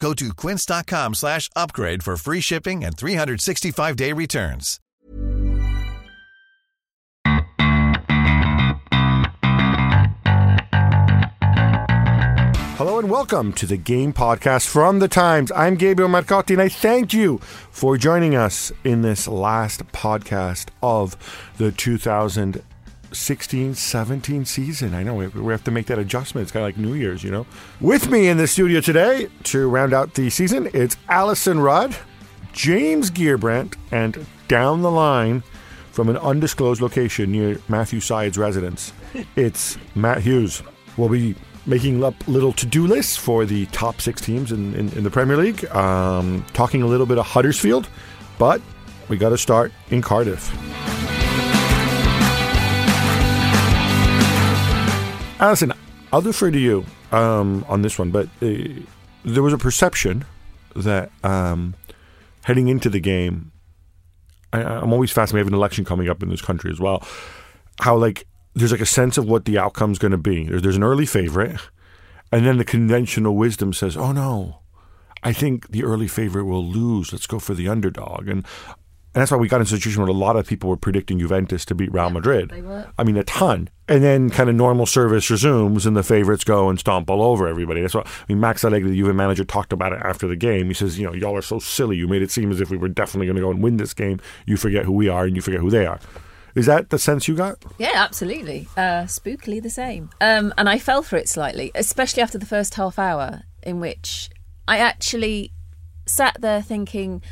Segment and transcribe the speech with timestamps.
[0.00, 4.80] Go to quince.com slash upgrade for free shipping and 365-day returns.
[12.76, 15.52] Hello and welcome to the Game Podcast from the Times.
[15.52, 21.16] I'm Gabriel Marcotti and I thank you for joining us in this last podcast of
[21.56, 21.70] the
[23.14, 24.92] 2016 17 season.
[24.94, 26.42] I know we, we have to make that adjustment.
[26.42, 27.46] It's kind of like New Year's, you know.
[27.80, 31.96] With me in the studio today to round out the season, it's Alyson Rudd,
[32.52, 35.44] James Gheerbrant, and down the line
[35.92, 38.92] from an undisclosed location near Matthew Syed's residence,
[39.36, 40.62] it's Matt Hughes.
[40.96, 45.04] We'll be making up little to-do lists for the top six teams in, in, in
[45.04, 45.64] the Premier League.
[45.66, 47.88] Um, talking a little bit of Huddersfield,
[48.38, 48.60] but
[49.08, 50.52] we got to start in Cardiff.
[55.38, 55.76] Alyson,
[56.12, 58.54] I'll defer to you um, on this one, but uh,
[59.24, 60.24] there was a perception
[60.76, 61.74] that um,
[62.44, 63.52] heading into the game,
[64.52, 65.34] I, I'm always fascinated.
[65.34, 67.06] We have an election coming up in this country as well.
[67.80, 70.44] How like there's like a sense of what the outcome's going to be.
[70.44, 71.60] There's an early favorite,
[72.30, 74.60] and then the conventional wisdom says, "Oh no,
[75.24, 77.12] I think the early favorite will lose.
[77.12, 78.46] Let's go for the underdog." And
[79.14, 81.18] and that's why we got in a situation where a lot of people were predicting
[81.20, 82.50] Juventus to beat Real Madrid.
[82.50, 82.90] they were.
[82.98, 83.68] I mean, a ton.
[83.86, 87.46] And then kind of normal service resumes, and the favorites go and stomp all over
[87.46, 87.80] everybody.
[87.82, 88.40] That's what I mean.
[88.40, 90.66] Max Allegri, the Juve manager, talked about it after the game.
[90.68, 91.96] He says, "You know, y'all are so silly.
[91.96, 93.94] You made it seem as if we were definitely going to go and win this
[93.94, 94.20] game.
[94.46, 96.00] You forget who we are, and you forget who they are."
[96.54, 97.58] Is that the sense you got?
[97.78, 98.68] Yeah, absolutely.
[98.76, 100.10] Uh, spookily the same.
[100.20, 104.30] Um, and I fell for it slightly, especially after the first half hour, in which
[104.68, 105.52] I actually
[106.06, 107.22] sat there thinking,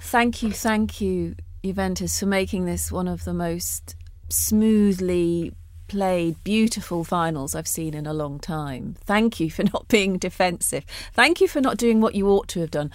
[0.00, 3.96] thank you, thank you, Juventus, for making this one of the most
[4.28, 5.52] smoothly
[5.88, 8.96] played, beautiful finals I've seen in a long time.
[9.04, 10.84] Thank you for not being defensive.
[11.12, 12.90] Thank you for not doing what you ought to have done.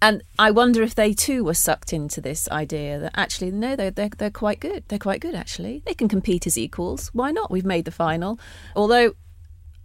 [0.00, 3.90] And I wonder if they too were sucked into this idea that actually, no, they're,
[3.90, 4.84] they're, they're quite good.
[4.88, 5.82] They're quite good, actually.
[5.84, 7.08] They can compete as equals.
[7.12, 7.50] Why not?
[7.50, 8.38] We've made the final.
[8.76, 9.14] Although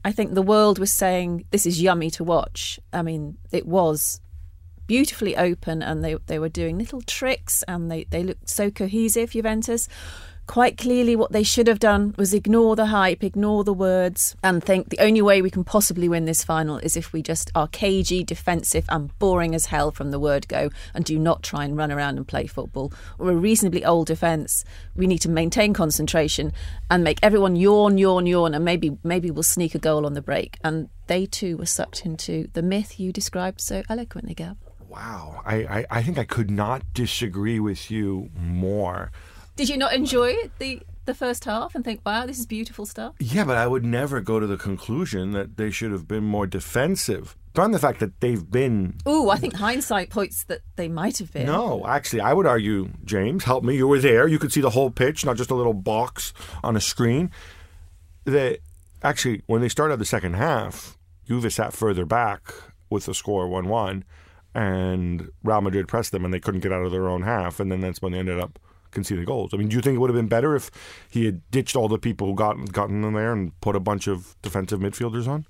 [0.05, 2.79] I think the world was saying this is yummy to watch.
[2.93, 4.21] I mean, it was
[4.87, 9.31] beautifully open and they, they were doing little tricks and they, they looked so cohesive,
[9.31, 9.87] Juventus.
[10.45, 14.61] Quite clearly, what they should have done was ignore the hype, ignore the words, and
[14.61, 17.69] think the only way we can possibly win this final is if we just are
[17.69, 21.77] cagey, defensive, and boring as hell from the word go and do not try and
[21.77, 22.91] run around and play football.
[23.17, 24.65] We're a reasonably old defence.
[24.97, 26.51] We need to maintain concentration
[26.91, 30.21] and make everyone yawn, yawn, yawn, and maybe maybe we'll sneak a goal on the
[30.21, 30.57] break.
[30.61, 34.57] And they too were sucked into the myth you described so eloquently, Gab.
[34.93, 39.11] Wow, I, I, I think I could not disagree with you more.
[39.55, 43.15] Did you not enjoy the the first half and think, "Wow, this is beautiful stuff"?
[43.19, 46.45] Yeah, but I would never go to the conclusion that they should have been more
[46.45, 47.35] defensive.
[47.53, 48.97] Beyond the fact that they've been.
[49.07, 51.47] Ooh, I think hindsight points that they might have been.
[51.47, 53.75] No, actually, I would argue, James, help me.
[53.75, 54.27] You were there.
[54.27, 56.33] You could see the whole pitch, not just a little box
[56.63, 57.31] on a screen.
[58.25, 58.59] That
[59.01, 62.53] actually, when they started the second half, Juve sat further back
[62.91, 64.03] with the score 1 1,
[64.55, 67.71] and Real Madrid pressed them, and they couldn't get out of their own half, and
[67.71, 68.59] then that's when they ended up
[68.91, 69.53] conceding goals.
[69.53, 70.71] I mean, do you think it would have been better if
[71.09, 74.07] he had ditched all the people who got gotten in there and put a bunch
[74.07, 75.45] of defensive midfielders on?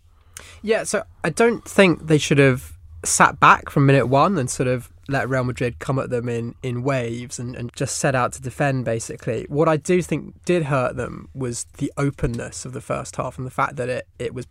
[0.62, 2.74] Yeah, so I don't think they should have
[3.06, 6.56] sat back from minute one and sort of let Real Madrid come at them in,
[6.64, 9.46] in waves and, and just set out to defend, basically.
[9.50, 13.46] What I do think did hurt them was the openness of the first half and
[13.46, 14.48] the fact that it, it was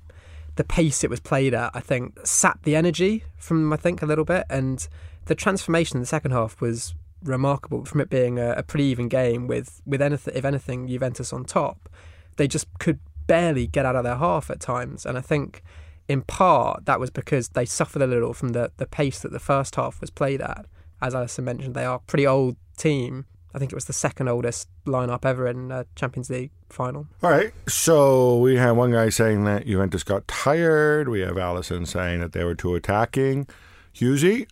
[0.56, 4.06] the pace it was played at, I think, sapped the energy from I think, a
[4.06, 4.44] little bit.
[4.50, 4.86] And
[5.26, 9.08] the transformation in the second half was remarkable from it being a, a pretty even
[9.08, 11.88] game with, with anything, if anything, Juventus on top.
[12.36, 15.06] They just could barely get out of their half at times.
[15.06, 15.62] And I think
[16.08, 19.38] in part that was because they suffered a little from the, the pace that the
[19.38, 20.66] first half was played at.
[21.00, 23.26] As Alyson mentioned, they are a pretty old team.
[23.54, 27.06] I think it was the second oldest lineup ever in a Champions League final.
[27.22, 27.52] All right.
[27.68, 31.08] So we have one guy saying that Juventus got tired.
[31.08, 33.46] We have Alyson saying that they were too attacking.
[33.94, 34.46] Hughesy?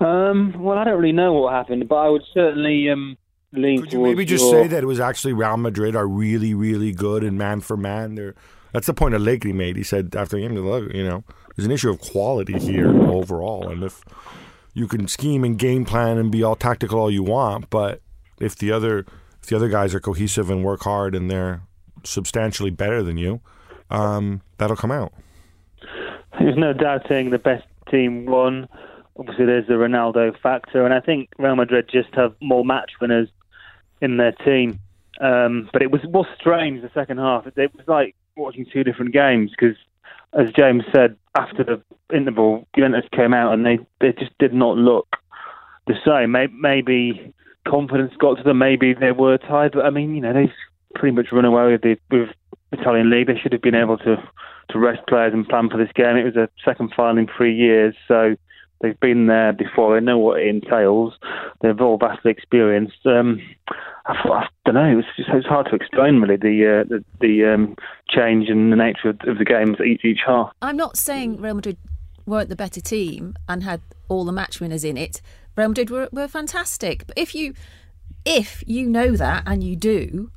[0.00, 3.16] Um, well, I don't really know what happened, but I would certainly um,
[3.52, 6.54] lean Could you maybe just your- say that it was actually Real Madrid are really,
[6.54, 8.16] really good and man for man?
[8.16, 8.34] They're,
[8.72, 9.76] that's the point Allegri made.
[9.76, 11.22] He said after the game, look, you know,
[11.54, 13.68] there's an issue of quality here overall.
[13.68, 14.02] And if
[14.74, 18.00] you can scheme and game plan and be all tactical all you want, but
[18.42, 19.06] if the other
[19.40, 21.62] if the other guys are cohesive and work hard and they're
[22.04, 23.40] substantially better than you,
[23.90, 25.12] um, that'll come out.
[26.38, 28.68] There's no doubting the best team won.
[29.18, 33.28] Obviously, there's the Ronaldo factor, and I think Real Madrid just have more match winners
[34.00, 34.78] in their team.
[35.20, 37.46] Um, but it was was strange the second half.
[37.46, 39.76] It, it was like watching two different games because,
[40.32, 41.82] as James said, after the
[42.14, 45.16] interval, Juventus came out and they, they just did not look
[45.86, 46.32] the same.
[46.32, 47.34] Maybe, maybe
[47.66, 48.58] confidence got to them.
[48.58, 49.72] Maybe they were tired.
[49.72, 50.52] But I mean, you know, they've
[50.94, 52.28] pretty much run away with the with
[52.72, 53.26] Italian league.
[53.26, 54.16] They should have been able to
[54.70, 56.16] to rest players and plan for this game.
[56.16, 58.36] It was a second final in three years, so
[58.80, 59.94] they've been there before.
[59.94, 61.14] They know what it entails.
[61.60, 63.04] They've all vastly experienced.
[63.04, 63.40] Um,
[64.06, 64.90] I, I don't know.
[64.90, 67.76] It was just it's hard to explain really the uh, the, the um,
[68.08, 70.52] change in the nature of, of the games each each half.
[70.60, 71.76] I'm not saying Real Madrid
[72.26, 75.20] weren't the better team and had all the match winners in it.
[75.56, 77.06] Real Madrid were, were fantastic.
[77.06, 77.54] But if you
[78.24, 80.30] if you know that and you do,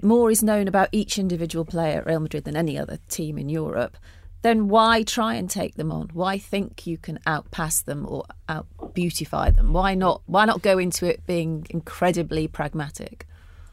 [0.00, 3.48] more is known about each individual player at Real Madrid than any other team in
[3.48, 3.96] Europe.
[4.40, 6.10] Then why try and take them on?
[6.12, 9.72] Why think you can outpass them or out beautify them?
[9.72, 10.22] Why not?
[10.26, 13.26] Why not go into it being incredibly pragmatic?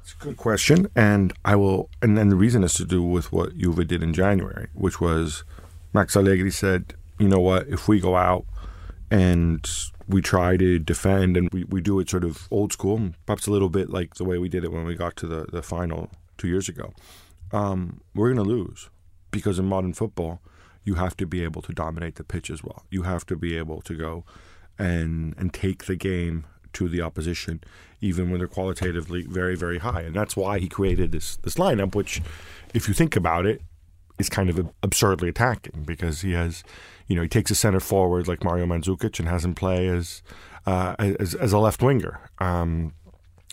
[0.04, 1.90] It's a good question, and I will.
[2.02, 5.44] And then the reason is to do with what Juve did in January, which was
[5.92, 7.68] Max Allegri said, "You know what?
[7.68, 8.46] If we go out
[9.12, 9.68] and
[10.08, 13.52] we try to defend and we, we do it sort of old school, perhaps a
[13.52, 16.10] little bit like the way we did it when we got to the, the final
[16.38, 16.94] two years ago,
[17.52, 18.90] um, we're going to lose
[19.32, 20.42] because in modern football,
[20.84, 22.86] you have to be able to dominate the pitch as well.
[22.90, 24.24] You have to be able to go
[24.78, 27.62] and and take the game to the opposition,
[28.00, 31.96] even when they're qualitatively very very high, and that's why he created this this lineup,
[31.96, 32.22] which,
[32.74, 33.62] if you think about it,
[34.20, 36.64] is kind of absurdly attacking because he has,
[37.08, 40.22] you know, he takes a center forward like Mario Mandzukic and has him play as
[40.66, 42.20] uh, as, as a left winger.
[42.40, 42.94] Um,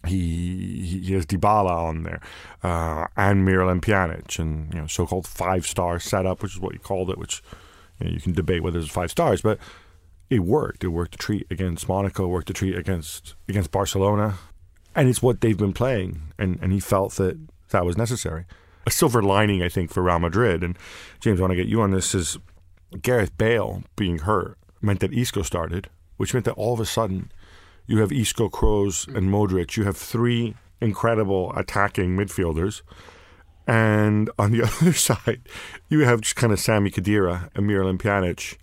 [0.07, 2.21] he he has Dybala on there,
[2.63, 7.11] uh, and Miralem Pjanic, and you know, so-called five-star setup, which is what you called
[7.11, 7.19] it.
[7.19, 7.43] Which
[7.99, 9.59] you, know, you can debate whether it's five stars, but
[10.29, 10.85] it worked.
[10.85, 14.35] It worked to treat against Monaco, worked to treat against against Barcelona,
[14.95, 16.33] and it's what they've been playing.
[16.39, 17.39] And and he felt that
[17.71, 18.45] that was necessary.
[18.87, 20.63] A silver lining, I think, for Real Madrid.
[20.63, 20.79] And
[21.21, 22.15] James, I want to get you on this.
[22.15, 22.39] Is
[23.03, 27.33] Gareth Bale being hurt meant that Isco started, which meant that all of a sudden
[27.87, 29.77] you have Isco, Kroos, and Modric.
[29.77, 32.83] You have three incredible attacking midfielders.
[33.67, 35.43] And on the other side,
[35.89, 38.57] you have just kind of Sami Khedira and Miralem Pjanic.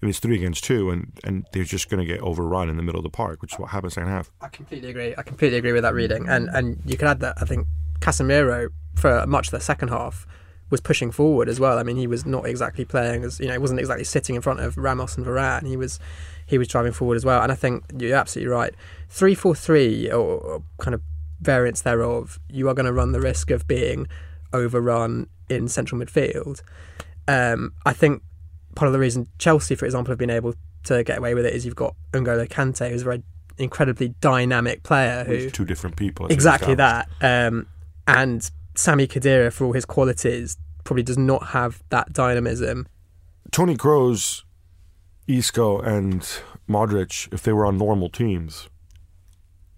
[0.00, 2.84] And it's three against two, and, and they're just going to get overrun in the
[2.84, 4.30] middle of the park, which is what happens second half.
[4.40, 5.12] I completely agree.
[5.18, 7.66] I completely agree with that reading, and and you can add that I think
[7.98, 10.26] Casemiro for much of the second half
[10.70, 11.78] was pushing forward as well.
[11.78, 14.42] I mean, he was not exactly playing as you know, he wasn't exactly sitting in
[14.42, 15.66] front of Ramos and Varane.
[15.66, 15.98] He was
[16.46, 17.42] he was driving forward as well.
[17.42, 18.74] And I think you're absolutely right.
[19.08, 21.02] Three four three or, kind of
[21.40, 24.08] variants thereof, you are going to run the risk of being
[24.52, 26.62] overrun in central midfield.
[27.26, 28.22] Um, I think
[28.74, 31.54] part of the reason Chelsea, for example, have been able to get away with it
[31.54, 33.22] is you've got N'Golo Kante, who's a very
[33.58, 36.26] incredibly dynamic player who two different people.
[36.28, 37.08] exactly that.
[37.20, 37.66] Um,
[38.06, 42.86] and Sami Khedira, for all his qualities, probably does not have that dynamism.
[43.50, 44.44] Tony Kroos,
[45.26, 46.22] Isco, and
[46.70, 48.68] Modric, if they were on normal teams,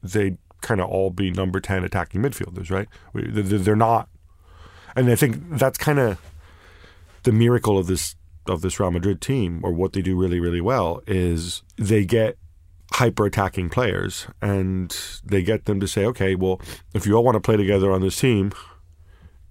[0.02, 2.88] they'd kind of all be number 10 attacking midfielders, right?
[3.14, 4.10] They- they- They're not.
[4.94, 6.18] And I think that's kind of
[7.22, 8.16] the miracle of this
[8.46, 12.36] of this Real Madrid team, or what they do really, really well, is they get
[12.94, 16.60] hyper attacking players and they get them to say, okay, well,
[16.92, 18.50] if you all want to play together on this team,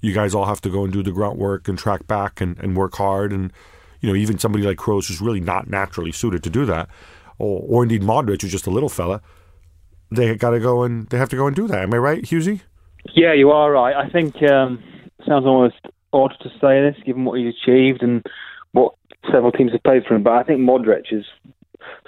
[0.02, 2.58] you guys all have to go and do the grunt work and track back and,
[2.60, 3.52] and work hard and
[4.02, 6.90] you know even somebody like Kroos who's really not naturally suited to do that
[7.38, 9.22] or, or indeed Modric who's just a little fella
[10.12, 12.24] they got to go and they have to go and do that am I right
[12.24, 12.62] Hughesy
[13.16, 13.96] Yeah, you are right.
[13.96, 14.84] I think um,
[15.28, 15.76] sounds almost
[16.14, 18.24] odd to say this, given what he's achieved and
[18.72, 18.94] what
[19.32, 20.24] several teams have played for him.
[20.24, 21.26] But I think Modric is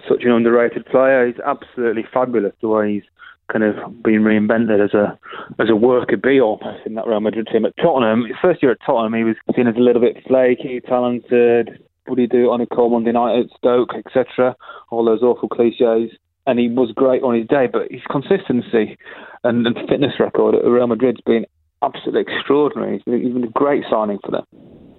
[0.07, 1.27] such an underrated player.
[1.27, 3.03] He's absolutely fabulous the way he's
[3.51, 5.17] kind of been reinvented as a
[5.61, 7.65] as a worker bee almost in that Real Madrid team.
[7.65, 10.81] At Tottenham, his first year at Tottenham, he was seen as a little bit flaky,
[10.87, 11.83] talented.
[12.07, 14.55] He do it on a call Monday night at Stoke, etc.
[14.89, 16.11] All those awful cliches.
[16.47, 18.97] and he was great on his day, but his consistency
[19.43, 21.45] and, and fitness record at Real Madrid's been
[21.81, 23.01] absolutely extraordinary.
[23.05, 24.45] He's been, a great signing for them.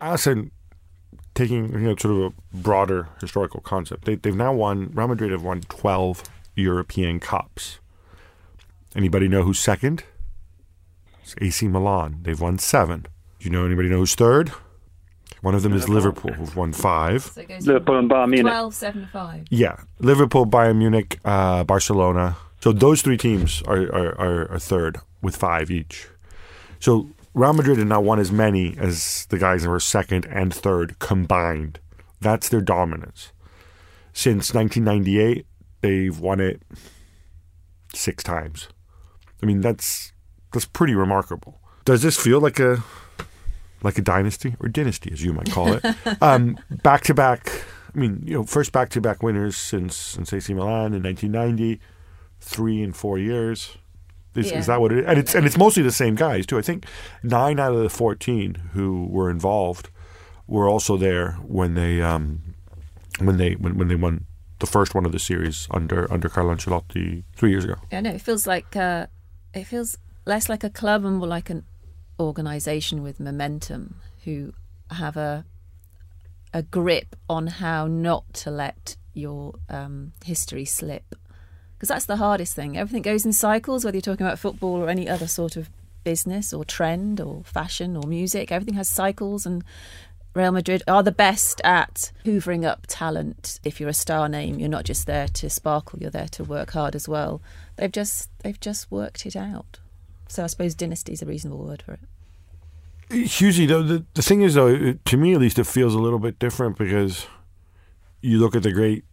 [0.01, 0.51] Alyson,
[1.35, 4.91] taking you know sort of a broader historical concept, they, they've now won.
[4.93, 6.23] Real Madrid have won twelve
[6.55, 7.81] European Cups.
[8.95, 10.05] Anybody know who's second?
[11.23, 12.19] It's AC Milan.
[12.23, 13.07] They've won seven.
[13.39, 14.53] Do you know anybody know who's third?
[15.41, 17.23] One of them is Liverpool, who've won five.
[17.25, 18.53] So it goes Liverpool and Bayern Munich.
[18.53, 19.47] 12, 7, 5.
[19.51, 22.37] Yeah, Liverpool, Bayern Munich, uh, Barcelona.
[22.61, 26.07] So those three teams are, are, are, are third with five each.
[26.79, 30.55] So Real Madrid have not won as many as the guys that were second and
[30.55, 31.81] third combined.
[32.21, 33.33] That's their dominance.
[34.13, 35.47] Since 1998,
[35.81, 36.63] they've won it
[37.95, 38.69] six times.
[39.43, 40.13] I mean, that's
[40.53, 41.61] that's pretty remarkable.
[41.85, 42.83] Does this feel like a
[43.83, 45.85] like a dynasty or dynasty, as you might call it?
[46.23, 47.65] um, back to back.
[47.95, 51.81] I mean, you know, first back to back winners since since AC Milan in 1990,
[52.41, 53.77] three and four years.
[54.35, 54.59] Is, Yeah.
[54.61, 55.05] is that what it is?
[55.07, 56.57] And it's and it's mostly the same guys too.
[56.59, 56.87] I think
[57.23, 59.91] nine out of the 14 who were involved
[60.47, 62.55] were also there when they um,
[63.19, 64.25] when they when, when they won
[64.61, 67.75] the first one of the series under under Carlo Ancelotti three years ago.
[67.91, 69.07] I know it feels like uh,
[69.55, 71.65] it feels less like a club and more like an
[72.19, 74.53] organisation with momentum who
[74.91, 75.45] have a
[76.55, 81.15] a grip on how not to let your um, history slip
[81.83, 82.77] because that's the hardest thing.
[82.77, 85.69] Everything goes in cycles, whether you're talking about football or any other sort of
[86.05, 88.53] business or trend or fashion or music.
[88.53, 89.65] Everything has cycles and.
[90.35, 93.61] Real Madrid are the best at hoovering up talent.
[93.65, 96.71] If you're a star name, you're not just there to sparkle; you're there to work
[96.71, 97.43] hard as well.
[97.77, 99.81] They've just they've just worked it out.
[100.29, 102.01] So I suppose dynasty is a reasonable word for it.
[103.29, 106.19] Hugely, though, the, the thing is, though, to me at least, it feels a little
[106.19, 107.27] bit different because
[108.23, 109.05] you look at the great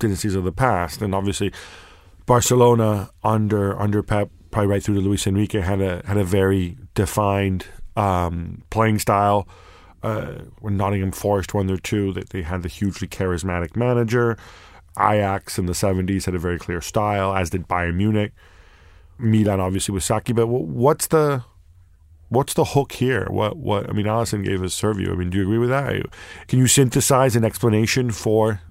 [0.00, 1.52] dynasties of the past, and obviously
[2.26, 6.76] Barcelona under under Pep, probably right through to Luis Enrique, had a had a very
[6.94, 7.66] defined
[7.96, 9.46] um, playing style.
[10.02, 14.38] Uh, when Nottingham Forest won their two, that they had the hugely charismatic manager.
[15.00, 18.32] Ajax in the seventies had a very clear style, as did Bayern Munich.
[19.18, 21.44] Milan obviously with Sacchi, but what's the
[22.30, 23.26] what's the hook here?
[23.30, 25.12] What what I mean, Alyson gave us her view.
[25.12, 26.02] I mean, do you agree with that?
[26.48, 28.62] Can you synthesize an explanation for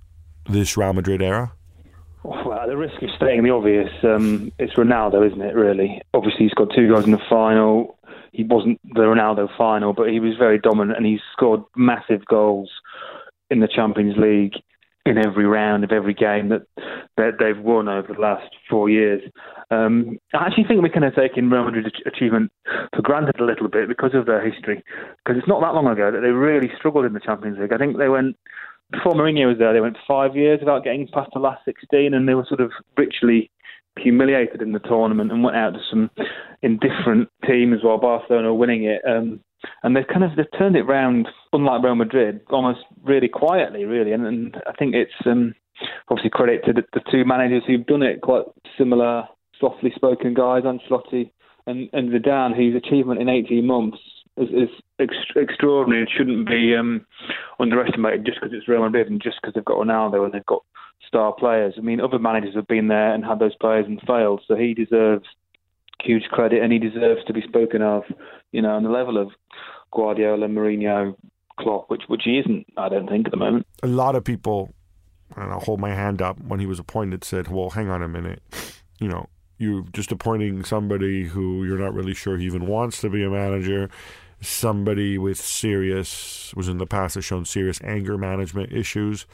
[0.49, 1.53] this Real Madrid era?
[2.23, 5.55] Well, at the risk of stating the obvious, um, it's Ronaldo, isn't it?
[5.55, 7.97] Really, obviously he's got two goals in the final.
[8.31, 12.69] He wasn't the Ronaldo final, but he was very dominant, and he's scored massive goals
[13.49, 14.53] in the Champions League
[15.09, 16.61] in every round of every game that
[17.17, 19.21] that they've won over the last four years.
[19.71, 22.51] Um, I actually think we can have taken Real Madrid's achievement
[22.95, 24.83] for granted a little bit because of their history.
[25.17, 27.73] Because it's not that long ago that they really struggled in the Champions League.
[27.73, 28.37] I think they went
[28.91, 29.73] before Mourinho was there.
[29.73, 32.71] They went five years without getting past the last 16, and they were sort of
[32.97, 33.51] ritually
[33.97, 36.09] humiliated in the tournament and went out to some
[36.61, 39.01] indifferent teams while Barcelona were winning it.
[39.07, 39.41] Um,
[39.83, 44.11] and they've kind of they've turned it round, unlike Real Madrid, almost really quietly, really.
[44.11, 45.55] And, and I think it's um,
[46.09, 48.45] obviously credit to the, the two managers who've done it, quite
[48.77, 49.23] similar,
[49.59, 51.31] softly spoken guys, Ancelotti
[51.67, 53.97] and, and Zidane, whose achievement in 18 months
[54.37, 57.05] is, is ex- extraordinary and shouldn't be um,
[57.59, 60.63] underestimated just because it's Real Madrid and just because they've got Ronaldo and they've got
[61.07, 61.75] star players.
[61.77, 64.73] I mean, other managers have been there and had those players and failed, so he
[64.73, 65.25] deserves
[66.01, 68.03] huge credit and he deserves to be spoken of,
[68.51, 69.29] you know, on the level of
[69.91, 71.15] Guardiola, Mourinho,
[71.59, 73.67] Klopp, which which he isn't, I don't think, at the moment.
[73.83, 74.73] A lot of people,
[75.35, 78.07] and I'll hold my hand up when he was appointed, said, "Well, hang on a
[78.07, 78.41] minute,
[78.99, 79.27] you know."
[79.61, 83.29] You're just appointing somebody who you're not really sure he even wants to be a
[83.29, 83.89] manager.
[84.39, 89.25] Somebody with serious, was in the past has shown serious anger management issues.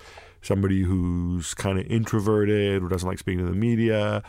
[0.41, 4.23] Somebody who's kind of introverted, who doesn't like speaking to the media,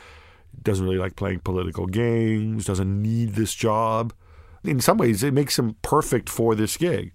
[0.63, 4.13] doesn't really like playing political games, doesn't need this job.
[4.65, 7.13] In some ways, it makes him perfect for this gig,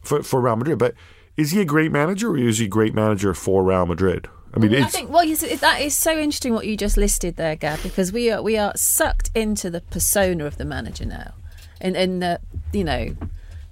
[0.00, 0.78] for, for Real Madrid.
[0.78, 0.94] But
[1.36, 4.28] is he a great manager or is he a great manager for Real Madrid?
[4.54, 7.56] I mean, I think well, you that is so interesting what you just listed there,
[7.56, 11.34] Gab, because we are we are sucked into the persona of the manager now,
[11.80, 12.40] and and the
[12.72, 13.16] you know,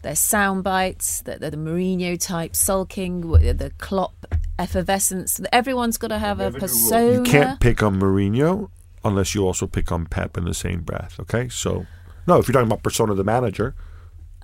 [0.03, 4.27] their sound bites, the, the, the Mourinho type sulking, the Klopp
[4.59, 5.41] effervescence.
[5.53, 7.13] Everyone's got to have a persona.
[7.13, 8.69] you can't pick on Mourinho
[9.05, 11.19] unless you also pick on Pep in the same breath.
[11.21, 11.87] Okay, so
[12.27, 13.75] no, if you're talking about persona of the manager,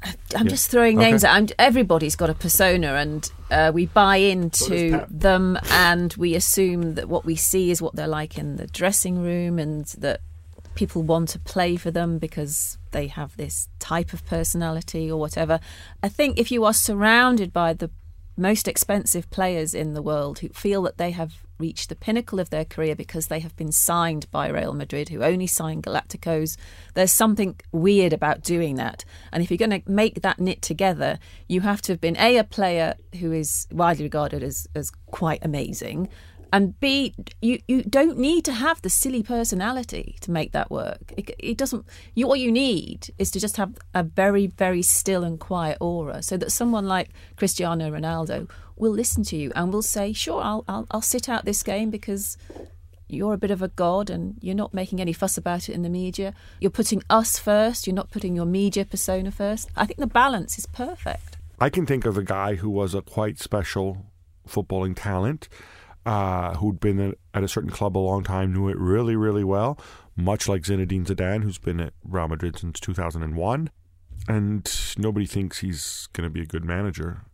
[0.02, 0.50] I'm Yeah.
[0.50, 1.30] just throwing names Okay.
[1.30, 1.36] out.
[1.36, 5.08] I'm, everybody's got a persona, and uh, we buy into Pep.
[5.10, 9.20] them, and we assume that what we see is what they're like in the dressing
[9.20, 10.20] room, and that
[10.74, 15.58] people want to play for them because they have this type of personality or whatever.
[16.04, 17.90] I think if you are surrounded by the
[18.36, 22.50] most expensive players in the world who feel that they have reached the pinnacle of
[22.50, 26.56] their career because they have been signed by Real Madrid, who only sign Galacticos.
[26.94, 29.04] There's something weird about doing that.
[29.32, 32.36] And if you're going to make that knit together, you have to have been A,
[32.36, 36.08] a player who is widely regarded as, as quite amazing,
[36.52, 41.12] and B, you, you don't need to have the silly personality to make that work.
[41.16, 41.84] It, it doesn't.
[42.14, 46.22] You, what you need is to just have a very, very still and quiet aura,
[46.22, 48.48] so that someone like Cristiano Ronaldo
[48.80, 51.90] will listen to you and will say, "Sure, I'll, I'll, I'll sit out this game
[51.90, 52.36] because
[53.08, 55.82] you're a bit of a god and you're not making any fuss about it in
[55.82, 56.34] the media.
[56.60, 57.86] You're putting us first.
[57.86, 59.70] You're not putting your media persona first.
[59.76, 61.38] I think the balance is perfect.
[61.58, 64.06] I can think of a guy who was a quite special
[64.46, 65.48] footballing talent
[66.06, 69.78] uh, who'd been at a certain club a long time, knew it really, really well,
[70.16, 73.70] much like Zinedine Zidane, who's been at Real Madrid since 2001.
[74.26, 77.24] And nobody thinks he's going to be a good manager.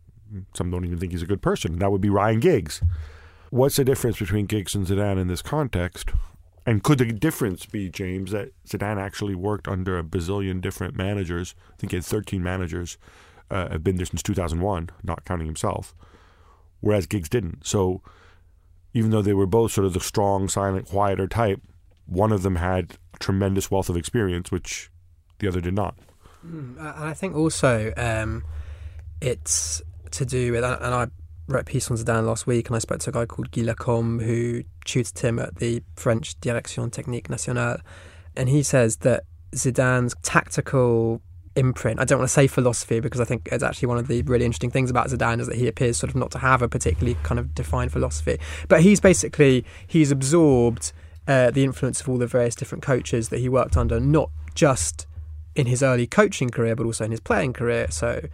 [0.53, 1.79] Some don't even think he's a good person.
[1.79, 2.81] That would be Ryan Giggs.
[3.49, 6.11] What's the difference between Giggs and Zidane in this context?
[6.65, 11.53] And could the difference be, James, that Zidane actually worked under a bazillion different managers?
[11.73, 12.97] I think he had 13 managers,
[13.51, 15.95] uh, have been there since 2001, not counting himself,
[16.81, 17.65] whereas Giggs didn't.
[17.65, 18.01] So
[18.93, 21.61] even though they were both sort of the strong, silent, quieter type,
[22.07, 24.89] one of them had tremendous wealth of experience, which
[25.39, 25.95] the other did not.
[26.45, 28.43] Mm, and I think also um,
[29.21, 29.81] it's
[30.11, 31.07] to do with, and I
[31.47, 33.63] wrote a piece on Zidane last week, and I spoke to a guy called Guy
[33.63, 37.79] Lacombe who tutored him at the French Direction Technique Nationale,
[38.35, 41.21] and he says that Zidane's tactical
[41.55, 41.99] imprint.
[41.99, 44.45] I don't want to say philosophy because I think it's actually one of the really
[44.45, 47.17] interesting things about Zidane is that he appears sort of not to have a particularly
[47.23, 48.39] kind of defined philosophy.
[48.67, 50.91] But he's basically he's absorbed
[51.27, 55.07] uh, the influence of all the various different coaches that he worked under, not just
[55.55, 57.87] in his early coaching career, but also in his playing career.
[57.89, 58.27] So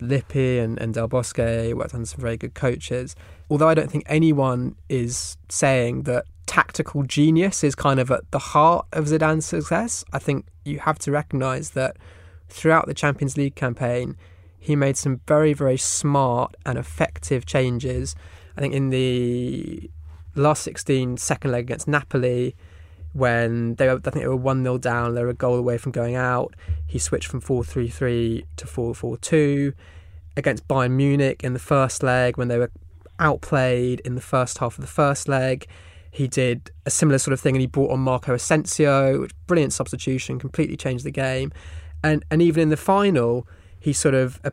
[0.00, 3.14] Lippi and, and Del Bosque worked under some very good coaches.
[3.50, 8.38] Although I don't think anyone is saying that tactical genius is kind of at the
[8.38, 11.96] heart of Zidane's success, I think you have to recognise that
[12.48, 14.16] throughout the Champions League campaign,
[14.58, 18.14] he made some very, very smart and effective changes.
[18.56, 19.90] I think in the
[20.34, 22.56] last 16 second leg against Napoli,
[23.18, 25.78] when they were, I think they were 1 0 down, they were a goal away
[25.78, 26.54] from going out,
[26.86, 29.72] he switched from 4 3 3 to 4 4 2.
[30.36, 32.70] Against Bayern Munich in the first leg, when they were
[33.18, 35.66] outplayed in the first half of the first leg,
[36.12, 39.72] he did a similar sort of thing and he brought on Marco Asensio, which brilliant
[39.72, 41.52] substitution, completely changed the game
[42.02, 43.46] and and even in the final,
[43.78, 44.52] he sort of a-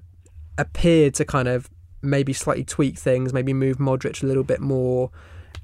[0.58, 1.70] appeared to kind of
[2.02, 5.12] maybe slightly tweak things, maybe move Modric a little bit more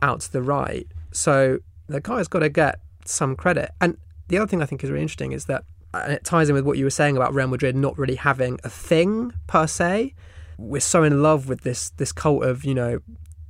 [0.02, 0.88] out to the right.
[1.12, 3.72] So the guy's got to get some credit.
[3.80, 6.56] And the other thing I think is really interesting is that, and it ties in
[6.56, 10.14] with what you were saying about Real Madrid not really having a thing per se.
[10.58, 13.00] We're so in love with this this cult of you know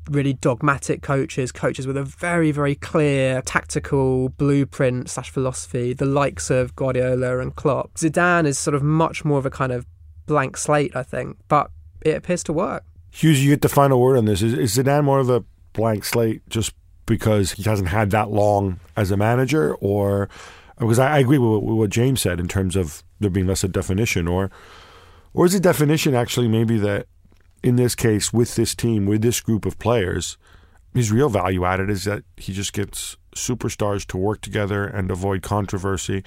[0.09, 6.49] really dogmatic coaches, coaches with a very, very clear tactical blueprint slash philosophy, the likes
[6.49, 7.95] of Guardiola and Klopp.
[7.95, 9.85] Zidane is sort of much more of a kind of
[10.25, 11.69] blank slate, I think, but
[12.01, 12.83] it appears to work.
[13.11, 14.41] Hughes, you get the final word on this.
[14.41, 16.73] Is, is Zidane more of a blank slate just
[17.11, 20.29] because he hasn't had that long as a manager, or
[20.79, 23.65] because I, I agree with, with what James said in terms of there being less
[23.65, 24.49] a definition, or
[25.33, 27.07] or is the definition actually maybe that
[27.61, 30.37] in this case, with this team, with this group of players,
[30.93, 35.41] his real value added is that he just gets superstars to work together and avoid
[35.41, 36.23] controversy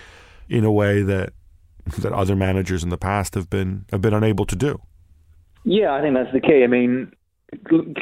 [0.51, 1.33] in a way that
[1.99, 4.79] that other managers in the past have been have been unable to do.
[5.65, 6.63] Yeah, I think that's the key.
[6.63, 7.11] I mean,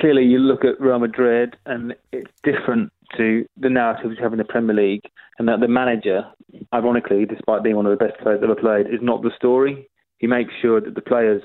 [0.00, 4.38] clearly you look at Real Madrid and it's different to the narrative we have in
[4.38, 5.04] the Premier League,
[5.38, 6.24] and that the manager,
[6.72, 9.88] ironically, despite being one of the best players ever played, is not the story.
[10.18, 11.42] He makes sure that the players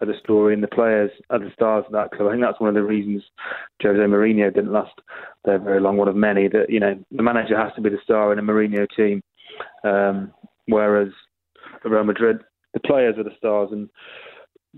[0.00, 2.28] are the story and the players are the stars of that club.
[2.28, 3.22] I think that's one of the reasons
[3.82, 4.92] Jose Mourinho didn't last
[5.44, 5.96] there very long.
[5.96, 8.42] One of many that you know the manager has to be the star in a
[8.42, 9.22] Mourinho team,
[9.84, 10.32] um,
[10.66, 11.08] whereas
[11.84, 12.38] Real Madrid
[12.72, 13.88] the players are the stars and.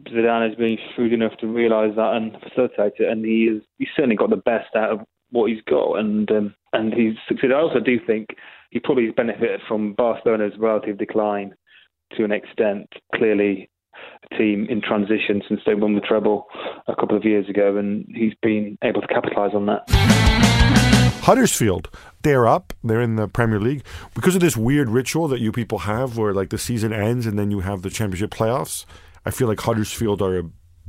[0.01, 3.89] Zidane has been shrewd enough to realise that and facilitate it, and he is he's
[3.95, 5.01] certainly got the best out of
[5.31, 7.55] what he's got, and um, and he's succeeded.
[7.55, 8.29] I also do think
[8.71, 11.55] he probably benefited from Barcelona's relative decline
[12.17, 12.89] to an extent.
[13.15, 13.69] Clearly,
[14.31, 16.47] a team in transition since they won the treble
[16.89, 19.83] a couple of years ago, and he's been able to capitalise on that.
[21.25, 21.89] Huddersfield,
[22.23, 22.73] they're up.
[22.83, 26.33] They're in the Premier League because of this weird ritual that you people have, where
[26.33, 28.87] like the season ends and then you have the Championship playoffs.
[29.25, 30.45] I feel like Huddersfield are a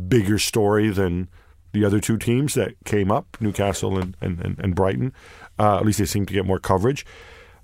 [0.07, 1.29] bigger story than
[1.71, 5.13] the other two teams that came up, Newcastle and and, and, and Brighton.
[5.59, 7.05] Uh, at least they seem to get more coverage.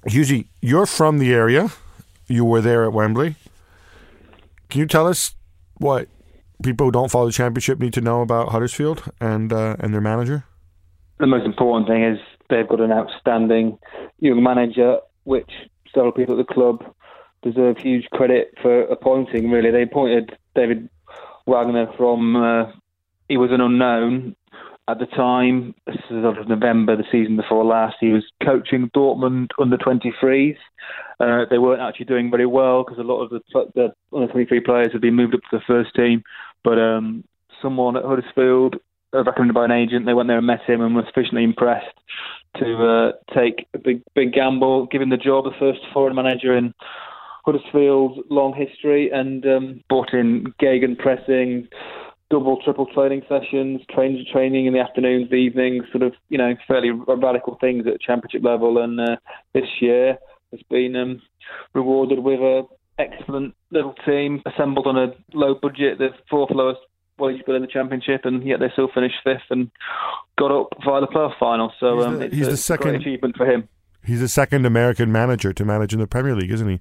[0.08, 1.69] Hughesy, you're from the area.
[2.27, 3.36] You were there at Wembley.
[4.69, 5.36] Can you tell us
[5.77, 6.08] what
[6.63, 10.01] people who don't follow the championship need to know about Huddersfield and uh, and their
[10.01, 10.45] manager?
[11.19, 12.17] the most important thing is
[12.49, 13.77] they've got an outstanding
[14.19, 15.51] young manager, which
[15.93, 16.84] several people at the club
[17.41, 19.49] deserve huge credit for appointing.
[19.49, 20.89] Really, they appointed David
[21.47, 22.71] Wagner from uh,
[23.28, 24.36] he was an unknown
[24.88, 25.75] at the time.
[25.86, 27.97] This is of November, the season before last.
[27.99, 30.58] He was coaching Dortmund under 23s.
[31.19, 33.41] Uh, they weren't actually doing very well because a lot of the,
[33.75, 36.23] the under 23 players had been moved up to the first team.
[36.63, 37.23] But um,
[37.62, 38.78] someone at Huddersfield,
[39.13, 41.97] uh, recommended by an agent, they went there and met him and were sufficiently impressed
[42.58, 46.58] to uh, take a big big gamble, give him the job, the first foreign manager
[46.58, 46.73] in
[47.53, 51.67] Huddersfield's long history, and um, brought in Gegenpressing,
[52.29, 56.53] double, triple training sessions, train, training in the afternoons, the evenings, sort of, you know,
[56.67, 58.77] fairly radical things at championship level.
[58.83, 59.15] And uh,
[59.53, 60.17] this year
[60.51, 61.21] has been um,
[61.73, 62.63] rewarded with a
[62.99, 66.81] excellent little team assembled on a low budget, the fourth lowest
[67.17, 69.71] wage bill in the championship, and yet they still finished fifth and
[70.38, 71.71] got up via the playoff final.
[71.79, 73.67] So He's um, the- it's he's a the second- achievement for him.
[74.05, 76.79] He's the second American manager to manage in the Premier League, isn't he?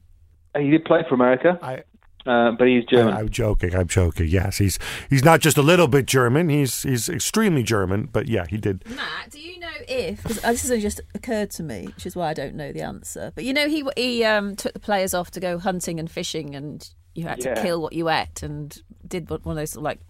[0.57, 1.83] He did play for America, I,
[2.29, 3.15] uh, but he's German.
[3.15, 3.75] I, am joking.
[3.75, 4.29] I'm joking.
[4.29, 6.49] Yes, he's he's not just a little bit German.
[6.49, 8.09] He's he's extremely German.
[8.13, 8.85] But yeah, he did.
[8.95, 12.15] Matt, do you know if because this has only just occurred to me, which is
[12.17, 13.33] why I don't know the answer.
[13.35, 16.55] But you know, he he um, took the players off to go hunting and fishing,
[16.55, 17.63] and you had to Yeah.
[17.63, 20.01] kill what you ate, and did one one of those sort of like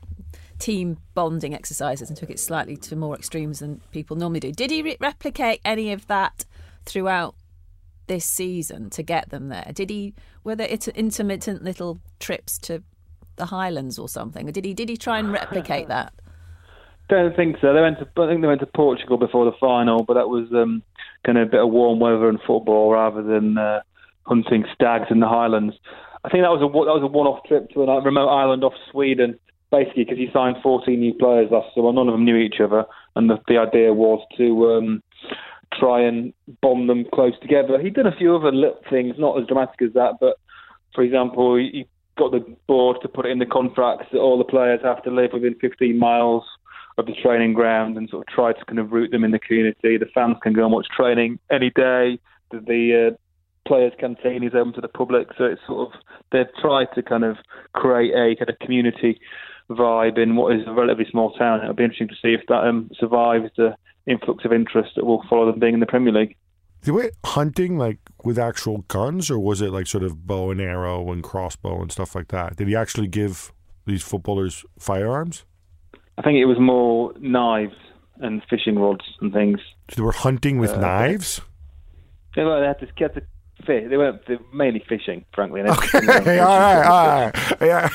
[0.59, 4.51] team bonding exercises, and took it slightly to more extremes than people normally do.
[4.51, 6.45] Did he re- replicate any of that
[6.85, 7.35] throughout
[8.09, 9.71] this season to get them there?
[9.73, 12.83] Did he were there intermittent little trips to
[13.37, 16.13] the Highlands or something, or did he did he try and replicate that?
[17.09, 17.73] Don't think so.
[17.73, 20.49] They went to I think they went to Portugal before the final, but that was
[20.53, 20.83] um,
[21.25, 23.81] kind of a bit of warm weather and football rather than uh,
[24.25, 25.75] hunting stags in the Highlands.
[26.25, 28.75] I think that was a that was a one-off trip to a remote island off
[28.91, 29.39] Sweden,
[29.71, 31.93] basically because he signed 14 new players last summer.
[31.93, 32.85] None of them knew each other,
[33.17, 35.03] and the, the idea was to um,
[35.73, 37.81] try and bomb them close together.
[37.81, 40.39] He'd done a few other little things, not as dramatic as that, but
[40.95, 44.45] for example, he got the board to put it in the contracts that all the
[44.45, 46.45] players have to live within 15 miles
[46.97, 49.39] of the training ground and sort of try to kind of root them in the
[49.39, 49.97] community.
[49.97, 52.19] The fans can go and watch training any day.
[52.51, 53.17] The, the uh,
[53.69, 56.01] players' canteen is open to the public, so it's sort of
[56.33, 57.37] they've tried to kind of
[57.75, 59.21] create a kind of community
[59.71, 61.61] vibe in what is a relatively small town.
[61.61, 63.77] It'll be interesting to see if that um, survives the
[64.09, 66.37] influx of interest that will follow them being in the Premier League.
[66.83, 70.61] They went hunting like with actual guns, or was it like sort of bow and
[70.61, 72.57] arrow and crossbow and stuff like that?
[72.57, 73.53] Did he actually give
[73.85, 75.45] these footballers firearms?
[76.19, 77.75] I think it was more knives
[78.21, 79.61] and fishing rods and things.
[79.91, 81.41] So they were hunting with Uh, knives.
[82.35, 83.29] They, were, they had to get to fish.
[83.67, 85.63] They weren't they were mainly fishing, frankly.
[85.63, 87.57] They- Okay, all right, all right.
[87.61, 87.89] Yeah,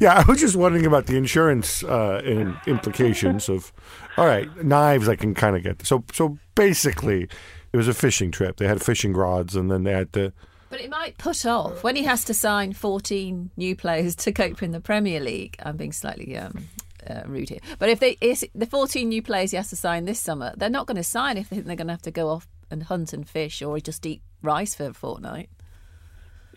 [0.00, 0.22] yeah.
[0.26, 3.72] I was just wondering about the insurance uh, in, implications of.
[4.16, 5.08] All right, knives.
[5.08, 5.86] I can kind of get.
[5.86, 7.28] So, so basically,
[7.72, 8.56] it was a fishing trip.
[8.56, 10.32] They had fishing rods, and then they had to.
[10.70, 14.62] But it might put off when he has to sign 14 new players to cope
[14.62, 15.56] in the Premier League.
[15.62, 16.66] I'm being slightly um,
[17.08, 17.60] uh, rude here.
[17.78, 20.68] But if they is the 14 new players he has to sign this summer, they're
[20.68, 22.82] not going to sign if they think they're going to have to go off and
[22.82, 25.50] hunt and fish or just eat rice for a fortnight.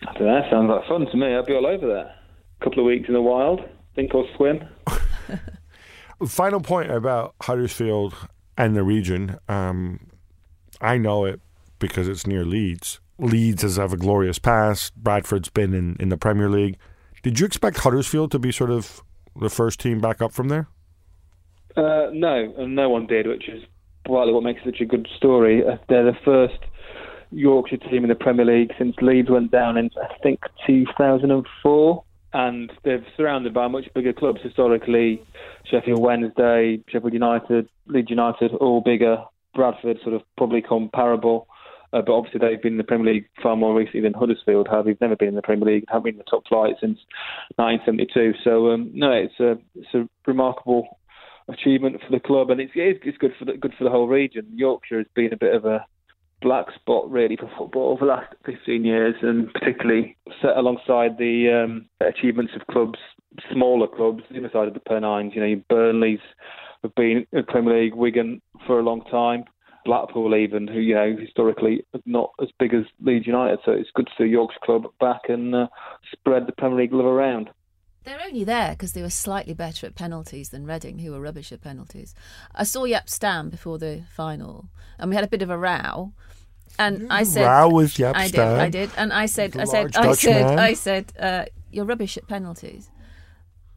[0.06, 0.42] I don't know.
[0.50, 1.34] Sounds like fun to me.
[1.34, 2.16] I'd be all over that.
[2.60, 3.60] A couple of weeks in the wild,
[3.94, 4.64] think or swim.
[6.26, 8.14] Final point about Huddersfield
[8.56, 9.38] and the region.
[9.48, 10.08] Um,
[10.80, 11.40] I know it
[11.78, 13.00] because it's near Leeds.
[13.18, 14.94] Leeds has have a glorious past.
[14.96, 16.76] Bradford's been in, in the Premier League.
[17.22, 19.00] Did you expect Huddersfield to be sort of
[19.40, 20.68] the first team back up from there?
[21.76, 23.62] Uh, no, and no one did, which is
[24.06, 25.62] partly what makes it such a good story.
[25.66, 26.58] Uh, they're the first
[27.32, 32.04] Yorkshire team in the Premier League since Leeds went down in, I think, 2004.
[32.34, 35.22] And they're surrounded by much bigger clubs historically.
[35.70, 39.18] Sheffield Wednesday, Sheffield United, Leeds United, all bigger.
[39.54, 41.46] Bradford, sort of probably comparable.
[41.92, 44.86] Uh, but obviously, they've been in the Premier League far more recently than Huddersfield have.
[44.86, 46.98] They've never been in the Premier League, haven't been in the top flight since
[47.56, 48.32] 1972.
[48.42, 50.98] So, um, no, it's a, it's a remarkable
[51.48, 54.46] achievement for the club, and it's it's, good for the, good for the whole region.
[54.54, 55.84] Yorkshire has been a bit of a
[56.42, 61.64] black spot really for football over the last 15 years, and particularly set alongside the
[61.64, 62.98] um, achievements of clubs,
[63.52, 65.32] smaller clubs, the side of the Pennines.
[65.34, 66.20] You know, Burnley's
[66.82, 69.44] have been in Premier League, Wigan for a long time.
[69.84, 74.06] Blackpool even, who you know historically not as big as Leeds United, so it's good
[74.06, 75.66] to see Yorkshire club back and uh,
[76.12, 77.50] spread the Premier League love around.
[78.04, 81.52] They're only there because they were slightly better at penalties than Reading, who were rubbish
[81.52, 82.14] at penalties.
[82.54, 86.12] I saw Jaap Stam before the final, and we had a bit of a row.
[86.78, 89.94] And I said, Row with Jaap I did, I did, and I said, I said,
[89.96, 90.58] I said.
[90.58, 92.90] I said, uh, you're rubbish at penalties.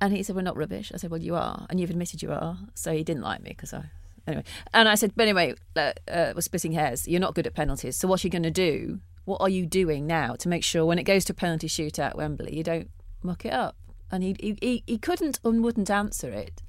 [0.01, 0.91] And he said, we're not rubbish.
[0.93, 2.57] I said, well, you are, and you've admitted you are.
[2.73, 3.85] So he didn't like me because I
[4.27, 4.43] anyway.
[4.73, 7.07] And I said, but anyway, uh, uh, we're splitting hairs.
[7.07, 7.97] You're not good at penalties.
[7.97, 8.99] So what are you going to do?
[9.25, 12.09] What are you doing now to make sure when it goes to a penalty shootout
[12.09, 12.89] at Wembley, you don't
[13.23, 13.75] muck it up?
[14.11, 16.61] And he he, he couldn't and wouldn't answer it.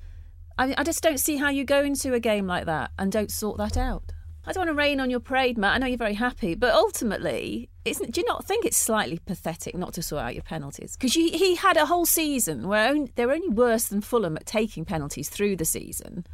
[0.59, 3.31] I, I just don't see how you go into a game like that and don't
[3.31, 4.13] sort that out.
[4.47, 5.75] I don't want to rain on your parade, Matt.
[5.75, 9.93] I know you're very happy, but ultimately, do you not think it's slightly pathetic not
[9.95, 10.97] to sort out your penalties?
[10.97, 14.85] Because he had a whole season where only, they're only worse than Fulham at taking
[14.85, 16.25] penalties through the season.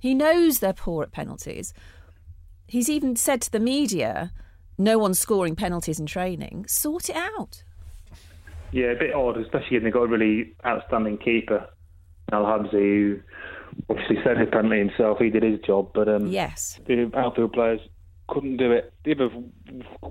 [0.00, 1.72] He knows they're poor at penalties.
[2.66, 4.32] He's even said to the media,
[4.76, 6.66] "No one's scoring penalties in training.
[6.66, 7.62] Sort it out."
[8.76, 11.66] Yeah, a bit odd, especially when they've got a really outstanding keeper,
[12.30, 13.20] Al Habsi, who
[13.88, 15.16] obviously set his penalty himself.
[15.18, 17.80] He did his job, but um, yes, the outfield players
[18.28, 18.92] couldn't do it.
[19.06, 19.30] The other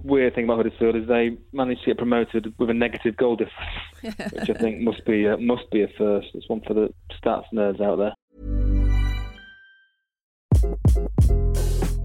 [0.04, 4.32] weird thing about Huddersfield is they managed to get promoted with a negative goal difference,
[4.34, 6.30] which I think must be a, must be a first.
[6.34, 6.92] It's one for the
[7.24, 8.16] stats nerds out there.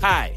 [0.03, 0.37] Hi,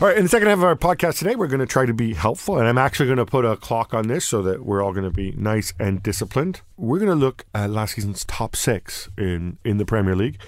[0.00, 1.94] All right, in the second half of our podcast today, we're going to try to
[1.94, 4.82] be helpful, and I'm actually going to put a clock on this so that we're
[4.82, 6.62] all going to be nice and disciplined.
[6.76, 10.40] We're going to look at last season's top six in, in the Premier League,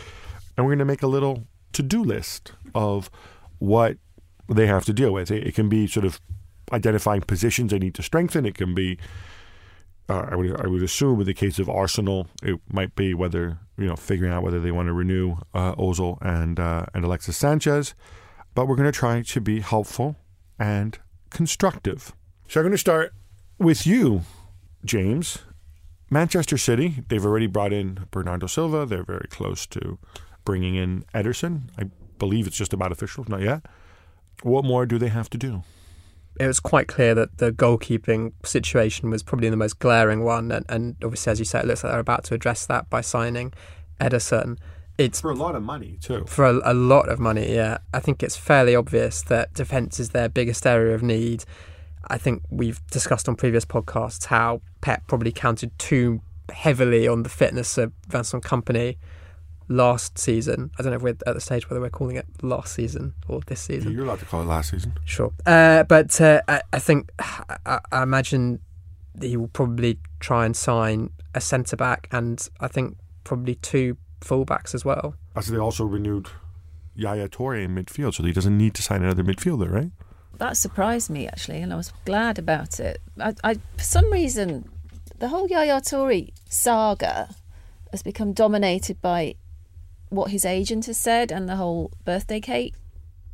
[0.56, 3.08] and we're going to make a little to do list of
[3.60, 3.98] what
[4.48, 5.30] they have to deal with.
[5.30, 6.20] It, it, can be sort of
[6.72, 8.98] identifying positions they need to strengthen, it can be
[10.08, 13.58] uh, I would I would assume in the case of Arsenal, it might be whether
[13.78, 17.36] you know figuring out whether they want to renew uh, Ozil and uh, and Alexis
[17.36, 17.94] Sanchez
[18.56, 20.16] but we're going to try to be helpful
[20.58, 20.98] and
[21.30, 22.12] constructive.
[22.48, 23.12] So I'm going to start
[23.58, 24.22] with you,
[24.82, 25.38] James.
[26.08, 28.86] Manchester City, they've already brought in Bernardo Silva.
[28.86, 29.98] They're very close to
[30.46, 31.68] bringing in Ederson.
[31.78, 33.66] I believe it's just about official, not yet.
[34.42, 35.62] What more do they have to do?
[36.40, 40.64] It was quite clear that the goalkeeping situation was probably the most glaring one, and,
[40.68, 43.52] and obviously, as you said, it looks like they're about to address that by signing
[44.00, 44.58] Ederson
[44.98, 46.24] it's for a lot of money too.
[46.26, 47.78] For a, a, lot of money, yeah.
[47.92, 51.44] I think it's fairly obvious that defence is their biggest area of need.
[52.08, 57.28] I think we've discussed on previous podcasts how Pep probably counted too heavily on the
[57.28, 58.96] fitness of Vincent Kompany
[59.68, 60.70] last season.
[60.78, 63.40] I don't know if we're at the stage whether we're calling it last season or
[63.46, 63.92] this season.
[63.92, 64.94] You're allowed to call it last season.
[65.04, 65.32] Sure.
[65.44, 68.60] Uh, but uh, I, I, think, I, I imagine
[69.20, 74.74] he will probably try and sign a centre back and I think probably two fullbacks
[74.74, 75.14] as well.
[75.34, 76.28] As they also renewed
[76.94, 79.90] Yaya Toure in midfield, so he doesn't need to sign another midfielder, right?
[80.38, 83.00] That surprised me actually, and I was glad about it.
[83.18, 84.68] I, I for some reason,
[85.18, 87.34] the whole Yaya Toure saga
[87.90, 89.36] has become dominated by
[90.08, 92.74] what his agent has said and the whole birthday cake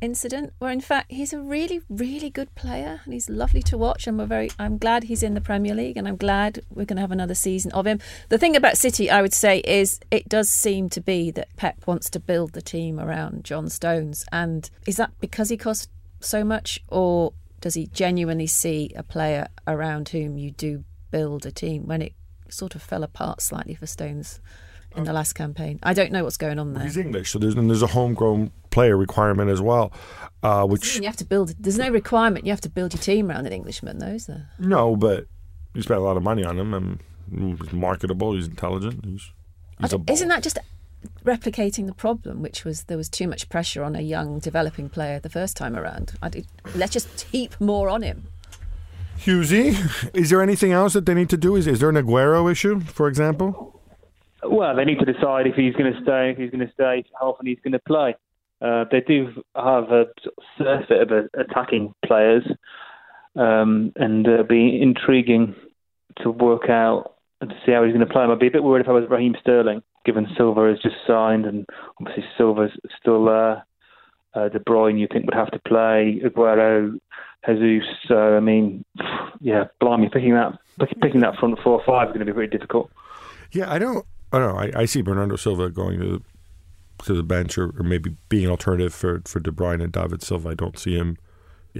[0.03, 4.05] incident where in fact he's a really really good player and he's lovely to watch
[4.05, 6.97] and we're very I'm glad he's in the Premier League and I'm glad we're going
[6.97, 7.99] to have another season of him.
[8.27, 11.87] The thing about City I would say is it does seem to be that Pep
[11.87, 15.87] wants to build the team around John Stones and is that because he costs
[16.19, 21.51] so much or does he genuinely see a player around whom you do build a
[21.51, 22.13] team when it
[22.49, 24.41] sort of fell apart slightly for Stones
[24.95, 25.79] in the last campaign.
[25.83, 26.83] I don't know what's going on there.
[26.83, 29.91] He's English, so there's and there's a homegrown player requirement as well,
[30.41, 31.53] uh, which you have to build.
[31.59, 32.45] There's no requirement.
[32.45, 34.49] You have to build your team around an Englishman, though, is there?
[34.59, 35.25] No, but
[35.73, 36.99] you spent a lot of money on him, and
[37.59, 38.33] he's marketable.
[38.33, 39.05] He's intelligent.
[39.05, 39.31] He's,
[39.79, 40.57] he's isn't that just
[41.25, 45.19] replicating the problem, which was there was too much pressure on a young developing player
[45.19, 46.13] the first time around?
[46.31, 48.27] Did, let's just heap more on him.
[49.19, 51.55] Hughesy, is there anything else that they need to do?
[51.55, 53.72] Is, is there an Aguero issue, for example?
[54.45, 57.03] Well, they need to decide if he's going to stay, if he's going to stay,
[57.19, 58.15] how often he's going to play.
[58.61, 60.05] Uh, they do have a
[60.57, 62.43] surfeit of attacking players,
[63.35, 65.55] um, and uh, be intriguing
[66.21, 68.23] to work out and to see how he's going to play.
[68.23, 71.45] I'd be a bit worried if I was Raheem Sterling, given Silva has just signed,
[71.45, 71.65] and
[71.99, 73.65] obviously Silva's still there.
[74.33, 76.97] Uh, De Bruyne, you think would have to play Aguero,
[77.45, 77.87] Jesus.
[78.07, 78.83] So I mean,
[79.41, 80.53] yeah, blimey, picking that
[81.01, 82.89] picking that front four or five is going to be very difficult.
[83.51, 84.05] Yeah, I don't.
[84.33, 84.59] I don't know.
[84.59, 86.23] I, I see Bernardo Silva going to
[87.03, 90.21] to the bench or, or, maybe being an alternative for, for De Bruyne and David
[90.21, 90.49] Silva.
[90.49, 91.17] I don't see him.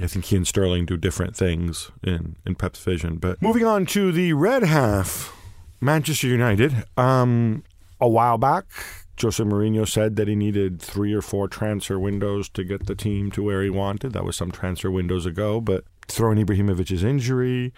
[0.01, 3.17] I think he and Sterling do different things in, in Pep's vision.
[3.17, 5.35] But moving on to the red half,
[5.79, 6.85] Manchester United.
[6.97, 7.63] Um,
[8.01, 8.65] a while back,
[9.21, 13.29] Jose Mourinho said that he needed three or four transfer windows to get the team
[13.31, 14.13] to where he wanted.
[14.13, 15.61] That was some transfer windows ago.
[15.61, 17.71] But throwing Ibrahimovic's injury,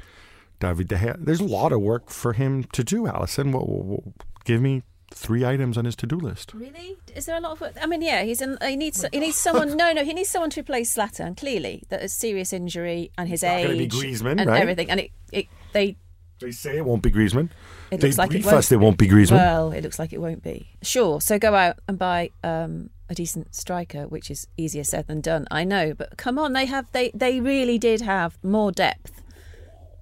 [0.59, 4.13] David De Gea, there's a lot of work for him to do, well, well,
[4.45, 6.53] give me three items on his to-do list.
[6.53, 6.95] Really?
[7.13, 7.73] Is there a lot of work?
[7.81, 9.75] I mean, yeah, he's in, he needs he needs someone.
[9.75, 11.35] No, no, he needs someone to replace Zlatan.
[11.35, 14.61] Clearly, that a serious injury and his not age be Griezmann, and right?
[14.61, 15.97] everything, and it, it they
[16.39, 17.49] They say it won't be Griezmann.
[17.91, 19.37] It they looks like it brief won't it won't be Griezmann.
[19.37, 20.69] Well, it looks like it won't be.
[20.81, 21.21] Sure.
[21.21, 25.47] So go out and buy um, a decent striker, which is easier said than done.
[25.49, 29.21] I know, but come on, they have they they really did have more depth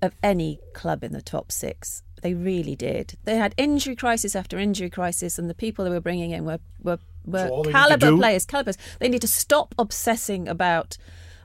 [0.02, 2.02] of any club in the top six.
[2.24, 3.16] They really did.
[3.26, 6.60] They had injury crisis after injury crisis, and the people they were bringing in were
[6.82, 8.46] were, were So all they need to caliber players.
[8.46, 8.78] Calibers.
[9.00, 10.98] They need to stop obsessing about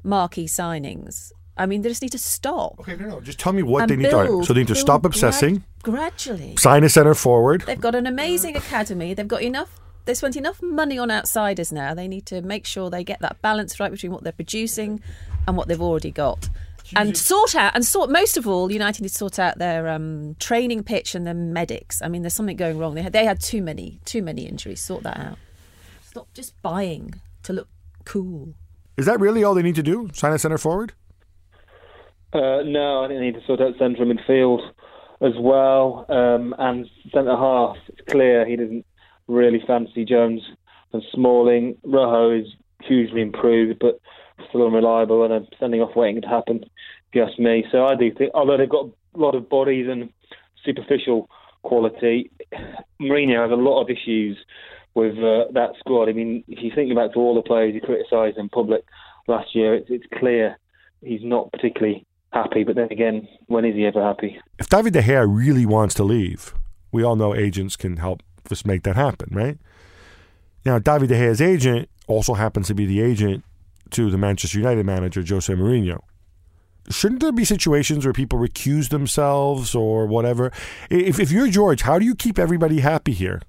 [0.05, 1.33] marquee signings.
[1.57, 2.79] I mean, they just need to stop.
[2.79, 3.21] Okay, no, no.
[3.21, 4.11] Just tell me what they need to.
[4.25, 5.65] build- So they need to build stop grad- obsessing.
[5.83, 6.55] gradually.
[6.57, 7.63] Sign a center forward.
[7.67, 9.13] They've got an amazing academy.
[9.15, 9.81] They've got enough.
[10.05, 11.93] They spent enough money on outsiders now.
[11.95, 15.03] They need to make sure they get that balance right between what they're producing
[15.49, 16.49] and what they've already got,
[16.97, 18.11] and sort out and sort.
[18.11, 22.01] Most of all, United need to sort out their um, training pitch and their medics.
[22.03, 22.95] I mean, there's something going wrong.
[22.95, 24.81] They had they had too many too many injuries.
[24.81, 25.39] Sort that out.
[26.03, 27.69] Stop just buying to look
[28.05, 28.55] cool.
[28.97, 30.11] Is that really all they need to do?
[30.13, 30.93] Sign a center forward?
[32.33, 34.61] Uh, no, I think they need to sort out central midfield
[35.21, 37.77] as well, um, and centre half.
[37.89, 38.85] It's clear he doesn't
[39.27, 40.43] really fancy Jones
[40.93, 41.77] and Smalling.
[41.85, 42.47] Rojo is
[42.83, 44.01] hugely improved, but
[44.49, 46.61] still unreliable and a sending off waiting to happen.
[46.63, 49.87] If you ask me, so I do think, although they've got a lot of bodies
[49.89, 50.11] and
[50.65, 51.29] superficial
[51.63, 52.31] quality,
[53.01, 54.37] Mourinho has a lot of issues
[54.95, 56.09] with uh, that squad.
[56.09, 58.85] I mean, if you think back to all the players he criticised in public
[59.27, 60.59] last year, it's, it's clear
[61.03, 62.65] he's not particularly happy.
[62.65, 64.39] But then again, when is he ever happy?
[64.59, 66.55] If David De Gea really wants to leave,
[66.93, 69.59] we all know agents can help us make that happen, right?
[70.65, 73.45] Now, David De Gea's agent also happens to be the agent
[73.93, 76.01] to the Manchester United manager, Jose Mourinho.
[76.91, 80.51] Shouldn't there be situations where people recuse themselves or whatever?
[80.89, 83.43] If, if you're George, how do you keep everybody happy here?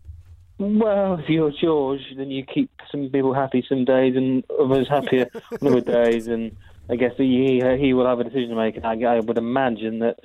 [0.58, 5.28] Well, if you're George, then you keep some people happy some days and others happier
[5.62, 6.28] on other days.
[6.28, 6.56] And
[6.89, 8.75] I guess he he will have a decision to make.
[8.75, 10.19] And I, I would imagine that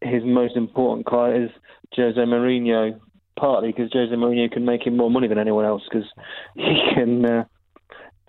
[0.00, 1.50] his most important client is
[1.96, 3.00] Jose Mourinho,
[3.36, 6.08] partly because Jose Mourinho can make him more money than anyone else because
[6.54, 7.44] he can uh,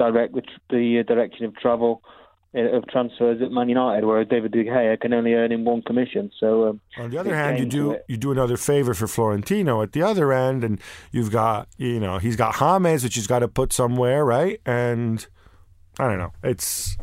[0.01, 2.01] direct tr- the uh, direction of travel
[2.55, 5.81] uh, of transfers at Man United, whereas David De Gea can only earn in one
[5.81, 6.31] commission.
[6.39, 9.93] So um, On the other hand, you do you do another favor for Florentino at
[9.93, 10.79] the other end, and
[11.11, 14.59] you've got you know he's got James, which he's got to put somewhere, right?
[14.65, 15.25] And
[15.99, 16.97] I don't know, it's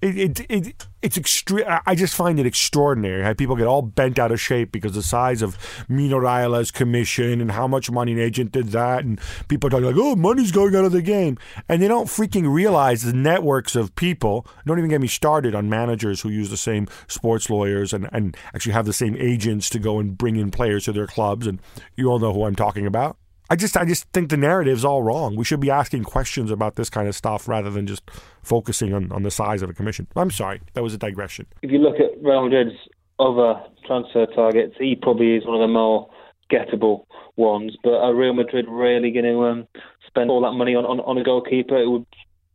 [0.00, 1.64] it it, it it's extreme.
[1.86, 5.02] I just find it extraordinary how people get all bent out of shape because the
[5.02, 5.56] size of
[5.88, 9.94] Mino Raiola's commission and how much money an agent did that, and people talk like,
[9.96, 13.94] oh, money's going out of the game, and they don't freaking realize the networks of
[13.94, 14.46] people.
[14.66, 18.36] Don't even get me started on managers who use the same sports lawyers and and
[18.54, 21.60] actually have the same agents to go and bring in players to their clubs, and
[21.96, 23.16] you all know who I'm talking about.
[23.50, 25.36] I just I just think the narrative's all wrong.
[25.36, 28.02] We should be asking questions about this kind of stuff rather than just
[28.42, 30.06] focusing on, on the size of a commission.
[30.16, 31.46] I'm sorry, that was a digression.
[31.62, 32.76] if you look at Real Madrid's
[33.18, 36.10] other transfer targets, he probably is one of the more
[36.52, 37.06] gettable
[37.36, 37.76] ones.
[37.82, 39.68] But are Real Madrid really going to um,
[40.06, 41.76] spend all that money on, on, on a goalkeeper?
[41.80, 42.06] It would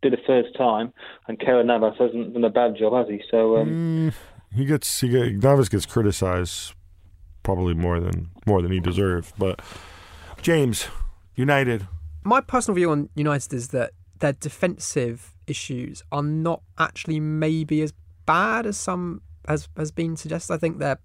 [0.02, 0.94] be the first time,
[1.28, 3.22] and Keylor Navas hasn't done a bad job, has he?
[3.32, 4.14] So um, Mm,
[4.56, 6.74] he gets he get, Navas gets criticized
[7.42, 9.34] probably more than more than he deserved.
[9.38, 9.60] But
[10.44, 10.88] James,
[11.36, 11.88] United,
[12.26, 17.94] My personal view on United is that their defensive issues are not actually maybe as
[18.26, 20.54] bad as some has has been suggested.
[20.54, 21.00] I think they're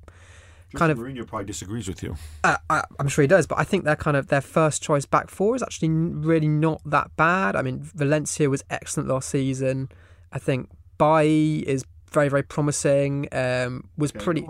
[0.74, 2.16] kind of Mourinho probably disagrees with you.
[2.42, 5.07] uh, I, I'm sure he does, but I think they're kind of their first choice
[5.07, 7.55] back four is actually really not that bad.
[7.55, 9.88] I mean, Valencia was excellent last season.
[10.33, 13.29] I think Bailly is very very promising.
[13.31, 14.44] Um, was pretty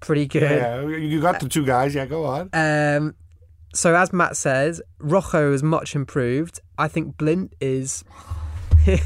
[0.00, 0.42] pretty good.
[0.42, 1.94] Yeah, you got the two guys.
[1.94, 2.50] Yeah, go on.
[2.52, 3.14] Um,
[3.76, 6.60] so as Matt says, Rojo is much improved.
[6.78, 8.04] I think Blind is.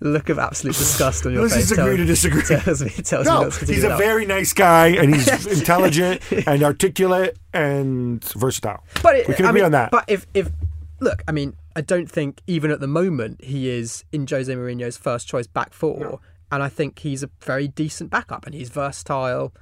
[0.00, 1.68] Look of absolute disgust on your Let's face.
[1.68, 2.42] just agree to disagree.
[2.46, 8.22] Tells me, tells No, he's a very nice guy, and he's intelligent and articulate and
[8.24, 8.84] versatile.
[9.02, 9.90] But it, we can I agree mean, on that.
[9.90, 10.50] But if if
[11.00, 14.96] look, I mean, I don't think even at the moment he is in Jose Mourinho's
[14.96, 16.20] first choice back four,
[16.52, 19.52] and I think he's a very decent backup, and he's versatile.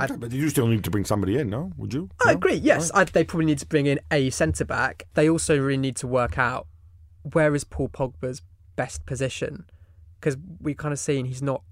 [0.00, 1.70] Okay, but you still need to bring somebody in, no?
[1.76, 2.08] Would you?
[2.24, 2.36] I No?
[2.38, 2.54] agree.
[2.54, 5.04] Yes, I, they probably need to bring in a centre back.
[5.14, 6.66] They also really need to work out
[7.22, 8.42] where is Paul Pogba's
[8.76, 9.66] best position
[10.18, 11.62] because we've kind of seen he's not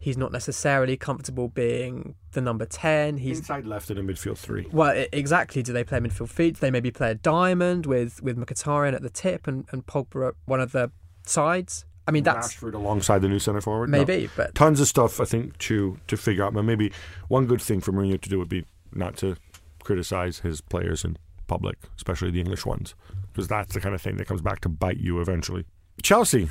[0.00, 3.16] He's not necessarily comfortable being the number 10.
[3.16, 4.64] He's Inside left in a midfield three.
[4.70, 5.60] well, exactly.
[5.60, 6.54] Do they play midfield feet?
[6.54, 10.28] Do they maybe play a diamond with with Mkhitaryan at the tip and and Pogba
[10.28, 10.92] at one of the
[11.26, 11.84] sides?
[12.08, 13.90] I mean, that's Rashford alongside the new centre forward.
[13.90, 13.98] No.
[13.98, 16.54] maybe, but tons of stuff I think to to figure out.
[16.54, 16.90] But maybe
[17.28, 19.36] one good thing for Mourinho to do would be not to
[19.84, 22.94] criticize his players in public, especially the English ones,
[23.32, 25.66] because that's the kind of thing that comes back to bite you eventually.
[26.02, 26.48] Chelsea,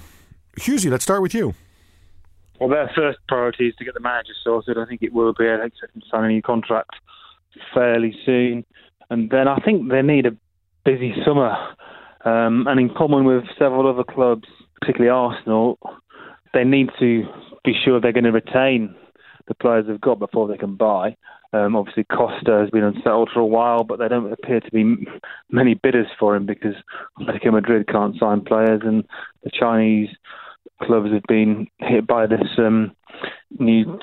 [0.59, 1.55] Hughesy, let's start with you.
[2.59, 4.77] Well, their first priority is to get the manager sorted.
[4.77, 5.47] I think it will be.
[5.47, 6.91] I expect him to sign a new contract
[7.73, 8.65] fairly soon.
[9.09, 10.35] And then I think they need a
[10.83, 11.55] busy summer.
[12.25, 14.47] Um, and in common with several other clubs,
[14.79, 15.79] particularly Arsenal,
[16.53, 17.23] they need to
[17.63, 18.95] be sure they're going to retain
[19.47, 21.15] the players they've got before they can buy.
[21.53, 25.07] Um, obviously, Costa has been unsettled for a while, but there don't appear to be
[25.49, 26.75] many bidders for him because
[27.19, 29.05] Atletico Madrid can't sign players, and
[29.43, 30.09] the Chinese
[30.83, 32.91] clubs have been hit by this um,
[33.59, 33.97] new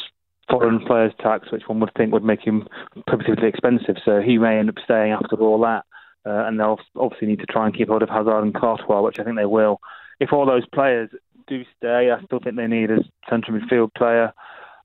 [0.51, 2.67] foreign players tax, which one would think would make him
[3.07, 3.97] prohibitively expensive.
[4.05, 5.85] So he may end up staying after all that.
[6.27, 9.19] Uh, and they'll obviously need to try and keep hold of Hazard and Courtois, which
[9.19, 9.79] I think they will.
[10.21, 11.11] If all those players
[11.47, 12.99] do stay, I still think they need a
[13.29, 14.33] central midfield player,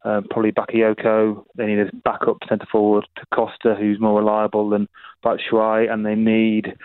[0.04, 1.44] uh, probably Bakayoko.
[1.56, 4.88] They need a backup centre forward to Costa, who's more reliable than
[5.24, 6.76] Batshuayi, and they need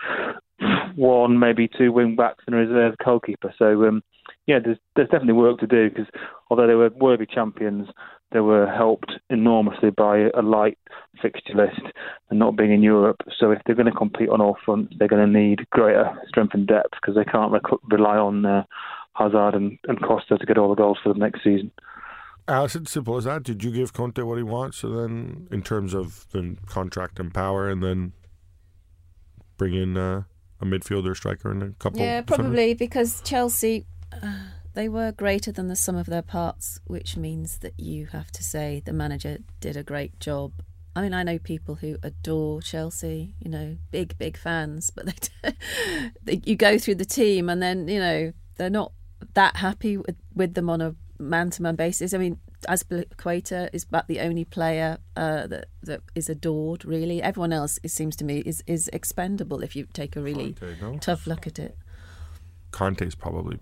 [0.95, 3.53] one, maybe two wing backs and a reserve goalkeeper.
[3.57, 4.01] So um,
[4.47, 6.07] yeah, there's there's definitely work to do because
[6.49, 7.87] although they were worthy champions,
[8.31, 10.77] they were helped enormously by a light
[11.21, 11.81] fixture list
[12.29, 13.21] and not being in Europe.
[13.39, 16.53] So if they're going to compete on all fronts, they're going to need greater strength
[16.53, 18.63] and depth because they can't rec- rely on uh,
[19.13, 21.71] Hazard and, and Costa to get all the goals for them next season.
[22.47, 23.43] Alyson, simple as that.
[23.43, 24.77] Did you give Conte what he wants?
[24.77, 28.13] So then, in terms of the contract and power, and then
[29.57, 30.23] bring in uh,
[30.61, 31.99] a midfielder, striker, and a couple.
[31.99, 32.45] Yeah, defenders?
[32.45, 37.59] probably because Chelsea, uh, they were greater than the sum of their parts, which means
[37.59, 40.51] that you have to say the manager did a great job.
[40.95, 45.53] I mean, I know people who adore Chelsea, you know, big, big fans, but they,
[46.23, 48.93] they you go through the team and then, you know, they're not
[49.33, 52.13] that happy with, with them on a man to man basis.
[52.13, 56.85] I mean, Azpilicueta is about the only player uh, that that is adored.
[56.85, 60.53] Really, everyone else, it seems to me, is is expendable if you take a really
[60.53, 61.77] Conte, tough look at it.
[62.71, 63.59] Conte's probably.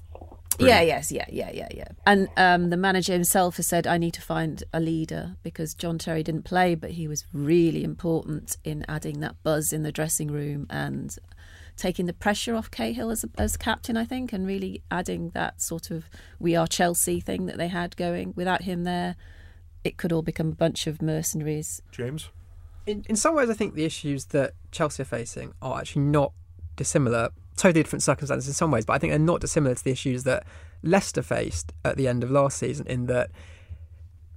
[0.60, 1.88] Yeah, yes, yeah, yeah, yeah, yeah.
[2.06, 5.98] And um, the manager himself has said, I need to find a leader because John
[5.98, 10.32] Terry didn't play, but he was really important in adding that buzz in the dressing
[10.32, 11.16] room and
[11.76, 15.92] taking the pressure off Cahill as, as captain, I think, and really adding that sort
[15.92, 16.06] of
[16.40, 18.34] we are Chelsea thing that they had going.
[18.36, 19.16] Without him there,
[19.84, 21.82] it could all become a bunch of mercenaries.
[21.92, 22.30] James?
[22.86, 26.34] in, in some ways, I think the issues that Chelsea are facing are actually not
[26.76, 27.30] dissimilar.
[27.56, 30.24] Totally different circumstances in some ways, but I think they're not dissimilar to the issues
[30.24, 30.46] that
[30.82, 32.86] Leicester faced at the end of last season.
[32.88, 33.30] In that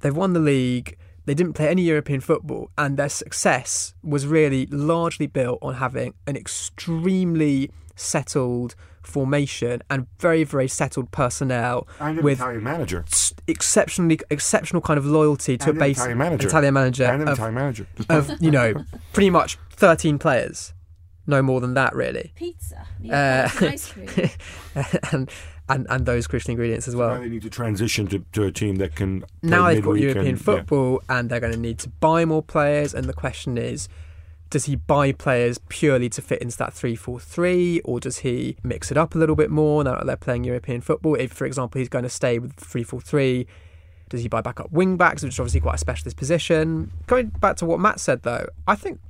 [0.01, 4.67] they've won the league, they didn't play any European football, and their success was really
[4.67, 12.25] largely built on having an extremely settled formation and very, very settled personnel And an
[12.25, 13.05] with Italian manager.
[13.47, 16.49] exceptionally exceptional kind of loyalty to And a an base Italian manager.
[16.49, 17.87] Italian manager And an Italian manager.
[18.09, 18.75] of you know
[19.13, 20.73] pretty much 13 players
[21.27, 24.31] no more than that really Pizza, Uh, ice cream.
[25.13, 25.31] and,
[25.69, 28.53] and and those crucial ingredients as now well they need to transition to, to a
[28.53, 29.21] team that can.
[29.21, 30.43] play now they've got European and- yeah.
[30.45, 33.89] football and they're going to need to buy more players and the question is
[34.49, 38.97] does he buy players purely to fit into that 3-4-3 or does he mix it
[38.97, 41.89] up a little bit more now that they're playing European football if for example he's
[41.89, 43.45] going to stay with 3-4-3
[44.09, 47.57] does he buy backup wing backs which is obviously quite a specialist position going back
[47.57, 49.01] to what Matt said though I think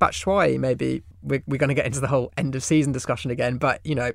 [0.00, 3.56] Batshuayi maybe we're, we're going to get into the whole end of season discussion again
[3.56, 4.12] but you know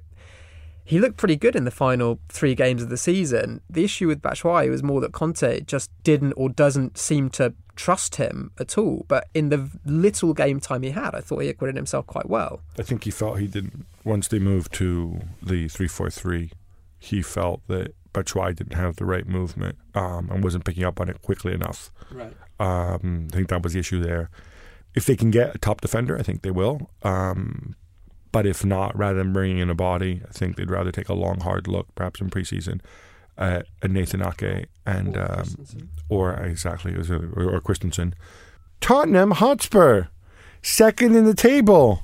[0.89, 3.62] he looked pretty good in the final three games of the season.
[3.70, 8.16] The issue with Batshuayi was more that Conte just didn't or doesn't seem to trust
[8.16, 9.05] him at all.
[9.07, 12.62] But in the little game time he had, I thought he acquitted himself quite well.
[12.80, 13.86] I think he felt he didn't.
[14.03, 16.53] Once they moved to the three-four-three,
[16.97, 21.07] he felt that Batshuayi didn't have the right movement um, and wasn't picking up on
[21.07, 21.91] it quickly enough.
[22.12, 22.34] Right.
[22.60, 24.32] Um, I think that was the issue there.
[24.95, 26.89] If they can get a top defender, I think they will.
[27.03, 27.75] Um,
[28.31, 31.13] but if not, rather than bringing in a body, I think they'd rather take a
[31.13, 32.81] long, hard look, perhaps in preseason,
[33.37, 35.45] at at Nathan Ake and um,
[36.09, 38.13] or exactly or, or Christensen.
[38.81, 40.07] Tottenham Hotspur,
[40.61, 42.03] second in the table.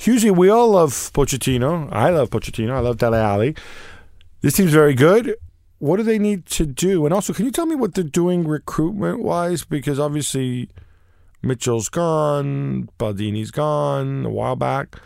[0.00, 1.88] Usually, we all love Pochettino.
[1.92, 2.72] I love Pochettino.
[2.72, 3.56] I love Dele Alli.
[4.40, 5.36] This seems very good.
[5.78, 7.04] What do they need to do?
[7.04, 9.64] And also, can you tell me what they're doing recruitment wise?
[9.64, 10.68] Because obviously,
[11.44, 14.96] Mitchell's gone, Baldini's gone a while back.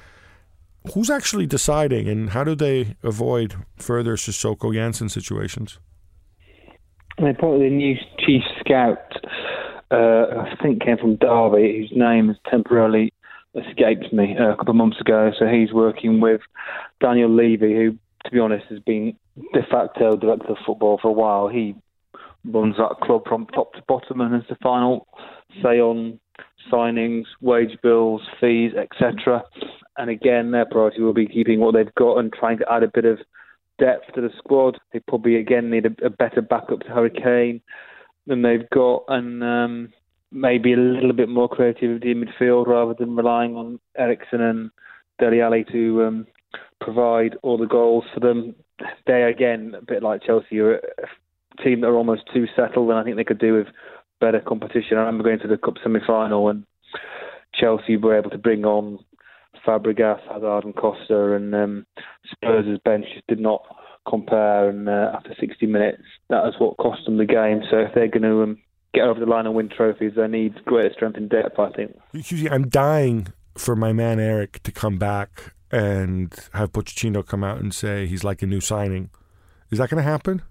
[0.95, 5.79] Who's actually deciding, and how do they avoid further Sissoko Janssen situations?
[7.21, 8.99] They appointed a new chief scout,
[9.91, 13.13] uh, I think came from Derby, whose name has temporarily
[13.55, 15.33] escaped me uh, a couple of months ago.
[15.39, 16.41] So he's working with
[17.01, 17.93] Daniel Levy, who,
[18.25, 19.17] to be honest, has been
[19.53, 21.49] de facto director of football for a while.
[21.49, 21.75] He
[22.45, 25.07] runs that club from top to bottom and has the final
[25.63, 26.21] say on
[26.73, 29.43] signings, wage bills, fees, etc.
[29.97, 32.91] And again, their priority will be keeping what they've got and trying to add a
[32.93, 33.19] bit of
[33.79, 34.79] depth to the squad.
[34.93, 37.61] They probably again need a, a better backup to Harry Kane
[38.27, 39.93] than they've got, and um,
[40.31, 44.71] maybe a little bit more creativity in midfield rather than relying on Eriksen and
[45.19, 46.27] Dele Alli to um,
[46.81, 48.55] provide all the goals for them.
[49.07, 52.99] They again, a bit like Chelsea, are a team that are almost too settled, and
[52.99, 53.67] I think they could do with
[54.21, 54.97] better competition.
[54.97, 56.65] I remember going to the cup semi-final and
[57.55, 58.99] Chelsea were able to bring on
[59.67, 61.87] Fabregas, Hazard, and Costa, and um,
[62.31, 63.63] Spurs' bench just did not
[64.09, 64.69] compare.
[64.69, 67.63] And uh, after 60 minutes, that is what cost them the game.
[67.71, 68.59] So if they're going to um,
[68.95, 71.59] get over the line and win trophies, they need greater strength in depth.
[71.59, 71.99] I think.
[72.51, 77.75] I'm dying for my man Erik to come back and have Pochettino come out and
[77.75, 79.11] say he's like a new signing.
[79.71, 80.43] Is that going to happen?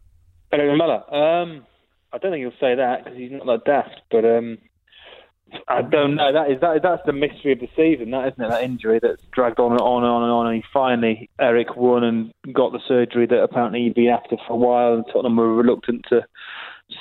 [0.52, 1.06] Erik Lamela.
[1.12, 1.66] Um,
[2.14, 4.02] I don't think he'll say that because he's not that daft.
[4.10, 4.58] But um,
[5.68, 6.32] I don't know.
[6.34, 8.12] That is that that's the mystery of the season.
[8.12, 8.50] That isn't it?
[8.50, 10.48] That injury that's dragged on and on and on and on.
[10.48, 14.54] And he finally Eric won and got the surgery that apparently he'd been after for
[14.54, 16.26] a while, and Tottenham were reluctant to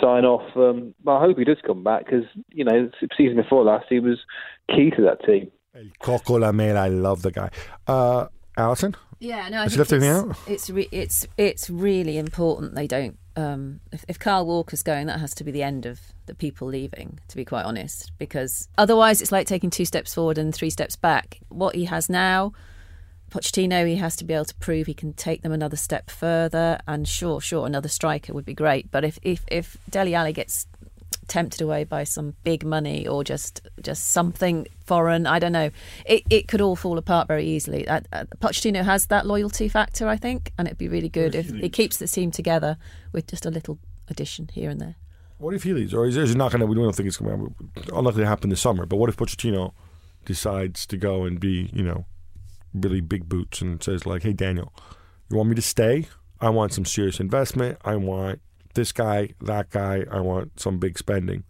[0.00, 0.56] sign off.
[0.56, 3.86] Um, but I hope he does come back because you know the season before last
[3.88, 4.18] he was
[4.68, 5.50] key to that team.
[6.00, 7.50] Coco Lamela, I love the guy.
[7.86, 8.94] Uh, Alyson.
[9.18, 10.48] Yeah, no, I Has think left anything it's, out?
[10.48, 13.18] it's re- it's it's really important they don't.
[13.36, 16.68] Um, if, if Kyle Walker's going, that has to be the end of the people
[16.68, 17.20] leaving.
[17.28, 20.96] To be quite honest, because otherwise it's like taking two steps forward and three steps
[20.96, 21.40] back.
[21.48, 22.52] What he has now,
[23.30, 26.78] Pochettino, he has to be able to prove he can take them another step further.
[26.88, 28.90] And sure, sure, another striker would be great.
[28.90, 30.66] But if if if Dele Alli gets
[31.28, 35.26] tempted away by some big money or just just something foreign.
[35.26, 35.70] I don't know.
[36.04, 37.86] It it could all fall apart very easily.
[37.86, 41.50] Uh, uh, Pochettino has that loyalty factor, I think, and it'd be really good if
[41.50, 42.76] he keeps the team together
[43.12, 44.96] with just a little addition here and there.
[45.38, 46.66] What if he leaves, or is it not going to?
[46.66, 48.86] We don't think it's going to unlikely to happen this summer.
[48.86, 49.72] But what if Pochettino
[50.24, 52.06] decides to go and be, you know,
[52.72, 54.72] really big boots and says like, "Hey, Daniel,
[55.28, 56.06] you want me to stay?
[56.40, 57.78] I want some serious investment.
[57.84, 58.40] I want
[58.76, 60.04] this guy, that guy.
[60.10, 61.42] I want some big spending."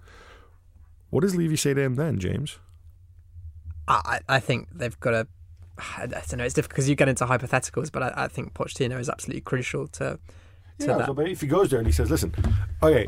[1.11, 2.59] What does Levy say to him then, James?
[3.89, 5.27] I, I think they've got to.
[5.79, 6.45] I don't know.
[6.45, 9.87] It's difficult because you get into hypotheticals, but I, I think Pochettino is absolutely crucial
[9.89, 10.19] to
[10.81, 11.07] to Yeah, that.
[11.07, 12.35] so but if he goes there and he says, "Listen,
[12.83, 13.07] okay,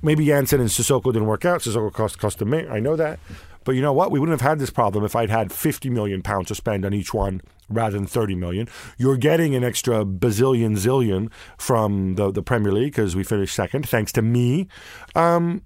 [0.00, 1.60] maybe Janssen and Sissoko didn't work out.
[1.60, 2.66] Sissoko cost cost a me.
[2.68, 3.18] I know that,
[3.64, 4.10] but you know what?
[4.10, 6.94] We wouldn't have had this problem if I'd had fifty million pounds to spend on
[6.94, 8.68] each one rather than thirty million.
[8.96, 13.88] You're getting an extra bazillion zillion from the the Premier League because we finished second,
[13.88, 14.68] thanks to me.
[15.14, 15.62] Um,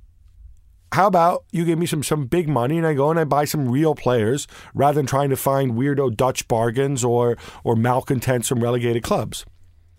[0.92, 3.44] how about you give me some some big money and I go and I buy
[3.44, 8.62] some real players rather than trying to find weirdo Dutch bargains or or malcontents from
[8.62, 9.44] relegated clubs.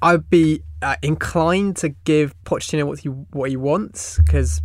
[0.02, 4.62] I'd be uh, inclined to give Pochettino what he what he wants because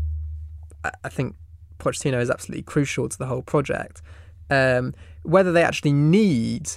[0.84, 1.36] I, I think
[1.84, 4.02] Pochettino is absolutely crucial to the whole project.
[4.50, 6.70] Um, whether they actually need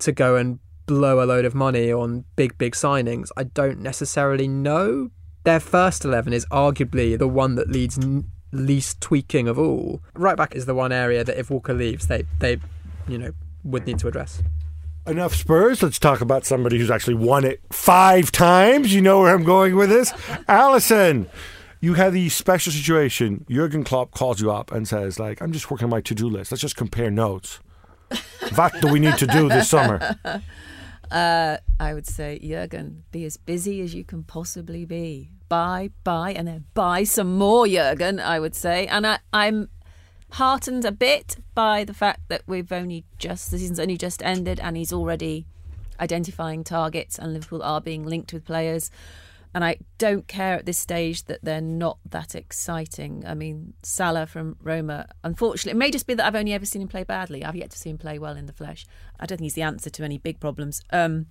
[0.00, 4.48] to go and blow a load of money on big big signings, I don't necessarily
[4.48, 5.10] know.
[5.44, 10.00] Their first eleven is arguably the one that leads n- least tweaking of all.
[10.14, 12.58] Right back is the one area that if Walker leaves, they they
[13.08, 13.32] you know
[13.64, 14.42] would need to address.
[15.06, 15.82] Enough Spurs.
[15.82, 18.92] Let's talk about somebody who's actually won it five times.
[18.94, 20.12] You know where I'm going with this.
[20.48, 21.26] Alyson,
[21.80, 23.44] you had the special situation.
[23.48, 26.52] Jurgen Klopp calls you up and says, like, I'm just working on my to-do list.
[26.52, 27.60] Let's just compare notes.
[28.54, 30.16] what do we need to do this summer?
[31.10, 35.30] Uh, I would say, Jurgen, be as busy as you can possibly be.
[35.48, 38.86] Buy, buy, and then buy some more, Jurgen, I would say.
[38.86, 39.70] And I, I'm
[40.34, 44.60] heartened a bit by the fact that we've only just, the season's only just ended,
[44.60, 45.46] and he's already
[45.98, 48.92] identifying targets, and Liverpool are being linked with players.
[49.52, 53.24] And I don't care at this stage that they're not that exciting.
[53.26, 56.82] I mean, Salah from Roma, unfortunately, it may just be that I've only ever seen
[56.82, 57.44] him play badly.
[57.44, 58.86] I've yet to see him play well in the flesh.
[59.18, 60.82] I don't think he's the answer to any big problems.
[60.90, 61.26] Um,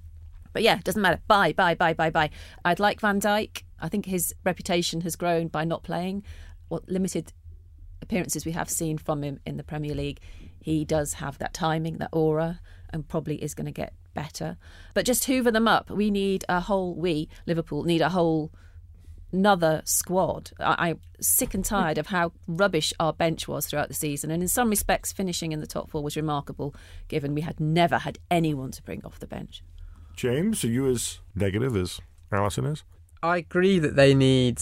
[0.52, 1.22] but yeah, it doesn't matter.
[1.28, 2.30] Bye, bye, bye, bye, bye.
[2.66, 3.64] I'd like Van Dijk.
[3.80, 6.24] I think his reputation has grown by not playing.
[6.68, 7.32] What limited
[8.02, 10.20] appearances we have seen from him in the Premier League,
[10.60, 12.60] he does have that timing, that aura,
[12.90, 14.58] and probably is going to get better.
[14.94, 15.90] But just hoover them up.
[15.90, 18.52] We need a whole, we, Liverpool, need a whole
[19.32, 20.52] another squad.
[20.60, 24.32] I, I'm sick and tired of how rubbish our bench was throughout the season.
[24.32, 26.74] And in some respects, finishing in the top four was remarkable,
[27.08, 29.64] given we had never had anyone to bring off the bench.
[30.16, 32.00] James, are you as negative as
[32.32, 32.84] Alyson is?
[33.22, 34.62] I agree that they need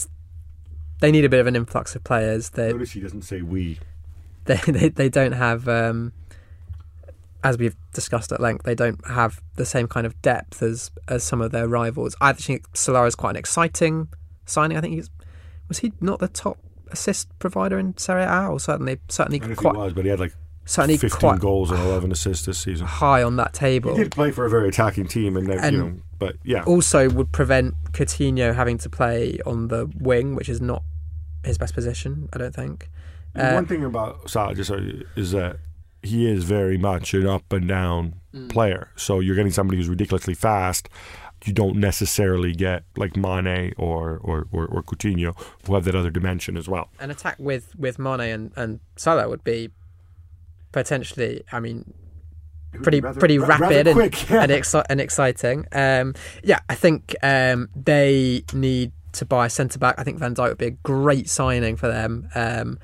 [1.00, 2.50] they need a bit of an influx of players.
[2.50, 3.78] They Notice he doesn't say we.
[4.44, 6.12] they they, they don't have um,
[7.44, 11.22] as we've discussed at length, they don't have the same kind of depth as as
[11.22, 12.16] some of their rivals.
[12.20, 14.08] I think Salah is quite an exciting
[14.46, 14.76] signing.
[14.76, 15.10] I think he's
[15.68, 16.58] was he not the top
[16.90, 19.92] assist provider in Serie A, or certainly certainly I don't know if quite he was,
[19.92, 20.32] but he had like
[20.64, 22.86] certainly 15 quite goals and 11 assists this season.
[22.86, 23.94] high on that table.
[23.96, 26.64] He did play for a very attacking team, and, then, And- you know, but yeah,
[26.64, 30.82] Also, would prevent Coutinho having to play on the wing, which is not
[31.44, 32.28] his best position.
[32.32, 32.90] I don't think.
[33.36, 34.70] Uh, one thing about Salah just
[35.16, 35.58] is that
[36.08, 38.48] he is very much an up and down Mm.
[38.50, 38.88] player.
[38.96, 40.88] So you're getting somebody who's ridiculously fast.
[41.46, 45.30] You don't necessarily get like Mane or or, or, or Coutinho
[45.64, 46.86] who have that other dimension as well.
[47.00, 49.70] an attack with with Mane and and Salah would be
[50.72, 51.42] potentially.
[51.52, 51.92] I mean,
[52.82, 54.42] pretty rather- pretty ra- rapid rather and quick, yeah.
[54.42, 55.66] and, exci- and exciting.
[55.72, 59.94] Um, yeah, I think um, they need to buy a centre back.
[59.98, 62.28] I think Van Dijk would be a great signing for them.
[62.34, 62.78] Um,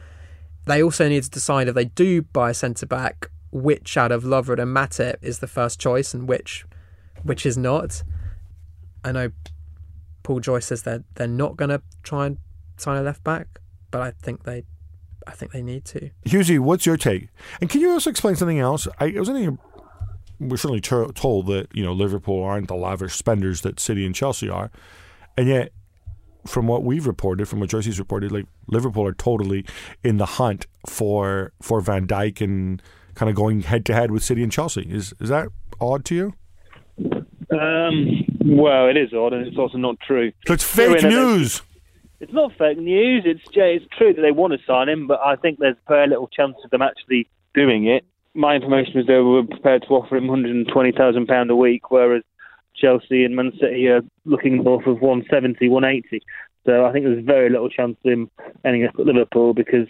[0.66, 4.24] they also need to decide if they do buy a centre back, which out of
[4.24, 6.64] Lovren and Matip is the first choice and which
[7.22, 8.02] which is not.
[9.04, 9.30] I know
[10.22, 12.38] Paul Joyce says they're they're not going to try and
[12.76, 13.60] sign a left back,
[13.90, 14.64] but I think they
[15.26, 16.10] I think they need to.
[16.26, 17.28] Hughesy, what's your take?
[17.60, 18.86] And can you also explain something else?
[18.98, 19.58] I, was thinking
[20.40, 24.14] we're certainly to- told that you know Liverpool aren't the lavish spenders that City and
[24.14, 24.70] Chelsea are,
[25.36, 25.72] and yet
[26.46, 29.64] from what we've reported, from what Joyce's reported, like Liverpool are totally
[30.02, 32.82] in the hunt for for Van Dijk and
[33.14, 34.82] kind of going head to head with City and Chelsea.
[34.82, 35.48] Is is that
[35.80, 36.34] odd to you?
[37.50, 40.32] Um, well, it is odd, and it's also not true.
[40.46, 41.62] So it's fake news.
[42.20, 43.24] It's not fake news.
[43.26, 46.28] It's it's true that they want to sign him, but I think there's very little
[46.28, 48.04] chance of them actually doing it.
[48.34, 52.22] My information was they were prepared to offer him 120,000 pound a week, whereas
[52.76, 56.24] Chelsea and Man City are looking north of 170, 180.
[56.66, 58.30] So I think there's very little chance of him
[58.64, 59.88] ending up at Liverpool because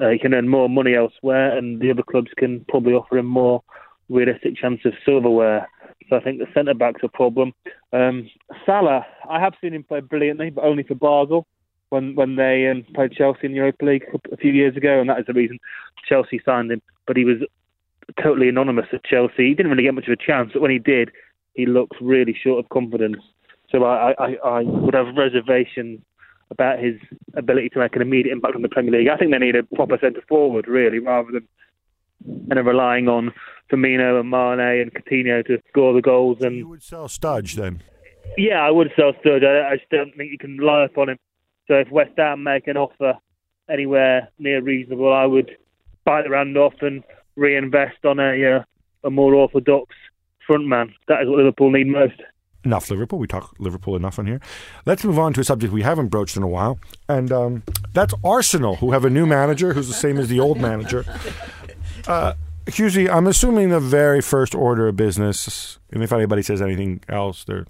[0.00, 3.26] uh, he can earn more money elsewhere, and the other clubs can probably offer him
[3.26, 3.62] more
[4.08, 5.68] realistic chance of silverware.
[6.08, 7.52] So I think the centre back's a problem.
[7.92, 8.28] Um,
[8.66, 11.46] Salah, I have seen him play brilliantly, but only for Basel
[11.90, 15.08] when when they um, played Chelsea in the Europa League a few years ago, and
[15.08, 15.58] that is the reason
[16.08, 16.82] Chelsea signed him.
[17.06, 17.38] But he was
[18.22, 19.48] totally anonymous at Chelsea.
[19.48, 21.10] He didn't really get much of a chance, but when he did,
[21.54, 23.16] he looks really short of confidence.
[23.70, 26.00] So I, I, I would have reservations
[26.50, 26.94] about his
[27.34, 29.08] ability to make an immediate impact on the Premier League.
[29.08, 31.48] I think they need a proper centre forward, really, rather than
[32.50, 33.32] and are relying on
[33.70, 36.38] Firmino and Mane and Coutinho to score the goals.
[36.40, 37.82] And You would sell Studge then.
[38.38, 39.44] yeah, I would sell Sturridge.
[39.44, 41.18] I, I just don't think you can rely upon him.
[41.68, 43.14] So if West Ham make an offer
[43.68, 45.50] anywhere near reasonable, I would
[46.04, 47.02] bite the hand off and
[47.36, 48.64] reinvest on a uh,
[49.04, 49.94] a more orthodox
[50.46, 50.94] front man.
[51.08, 52.20] That is what Liverpool need most.
[52.64, 53.18] enough Liverpool.
[53.18, 54.40] We talk Liverpool enough on here.
[54.86, 56.78] Let's move on to a subject we haven't broached in a while,
[57.08, 60.60] and um, that's Arsenal, who have a new manager who's the same as the old
[60.60, 61.04] manager.
[62.06, 62.34] Uh,
[62.66, 67.44] Hughesy, I'm assuming the very first order of business, and if anybody says anything else,
[67.44, 67.64] they're,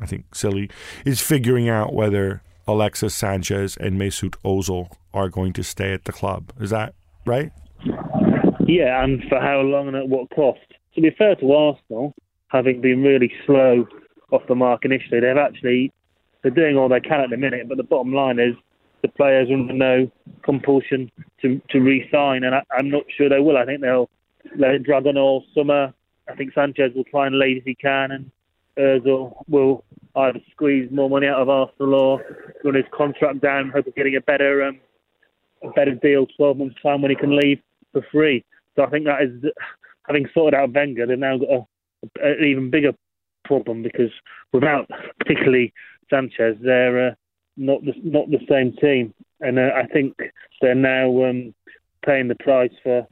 [0.00, 0.68] I think, silly,
[1.04, 6.10] is figuring out whether Alexis Sanchez and Mesut Ozil are going to stay at the
[6.10, 6.52] club.
[6.60, 6.94] Is that
[7.26, 7.52] right?
[8.66, 10.58] Yeah, and for how long and at what cost?
[10.94, 12.14] To be fair to Arsenal,
[12.48, 13.86] having been really slow
[14.30, 15.92] off the mark initially, they've actually
[16.42, 17.68] they're doing all they can at the minute.
[17.68, 18.54] But the bottom line is
[19.02, 20.10] the players are under no
[20.42, 21.10] compulsion
[21.42, 23.56] to to re-sign, and I, I'm not sure they will.
[23.56, 24.08] I think they'll
[24.56, 25.92] let it drag on all summer.
[26.28, 28.30] I think Sanchez will try and lead if he can, and
[28.78, 29.84] Özil will
[30.16, 32.22] either squeeze more money out of Arsenal or
[32.64, 34.80] run his contract down, hope of getting a better um,
[35.62, 37.58] a better deal 12 months time when he can leave
[37.92, 38.44] for free.
[38.76, 39.50] So I think that is
[40.06, 41.66] having sorted out Wenger, they've now got a,
[42.22, 42.92] a, an even bigger
[43.44, 44.10] problem because
[44.52, 44.88] without
[45.18, 45.72] particularly
[46.10, 47.14] Sanchez, they're uh,
[47.56, 50.16] not the, not the same team, and uh, I think
[50.60, 51.54] they're now um,
[52.04, 53.06] paying the price for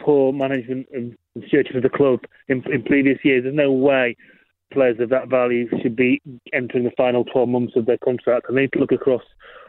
[0.00, 3.44] poor management and stewardship of the club in, in previous years.
[3.44, 4.16] There's no way
[4.72, 6.20] players of that value should be
[6.52, 8.46] entering the final 12 months of their contract.
[8.48, 9.22] I need to look across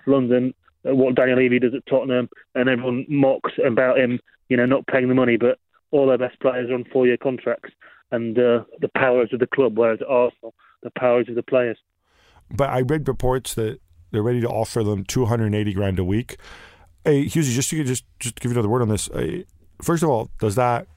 [0.08, 0.54] London
[0.86, 4.20] at what Daniel Levy does at Tottenham, and everyone mocks about him,
[4.50, 5.60] you know, not paying the money, but
[5.94, 7.70] all their best players are on four-year contracts,
[8.12, 11.78] and uh, the powers of the club, whereas at Arsenal, the powers of the players.
[12.52, 13.80] but I read reports that
[14.12, 16.38] they're ready to offer them 280 grand a week.
[17.06, 19.08] Hey, Hughesy, just to just just to give you another word on this.
[19.82, 20.88] First of all, does that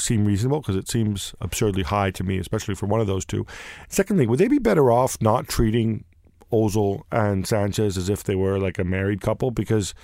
[0.00, 0.60] seem reasonable?
[0.60, 3.46] Because it seems absurdly high to me, especially for one of those two.
[3.88, 6.04] Secondly, would they be better off not treating
[6.50, 9.50] Ozil and Sanchez as if they were like a married couple?
[9.50, 9.94] Because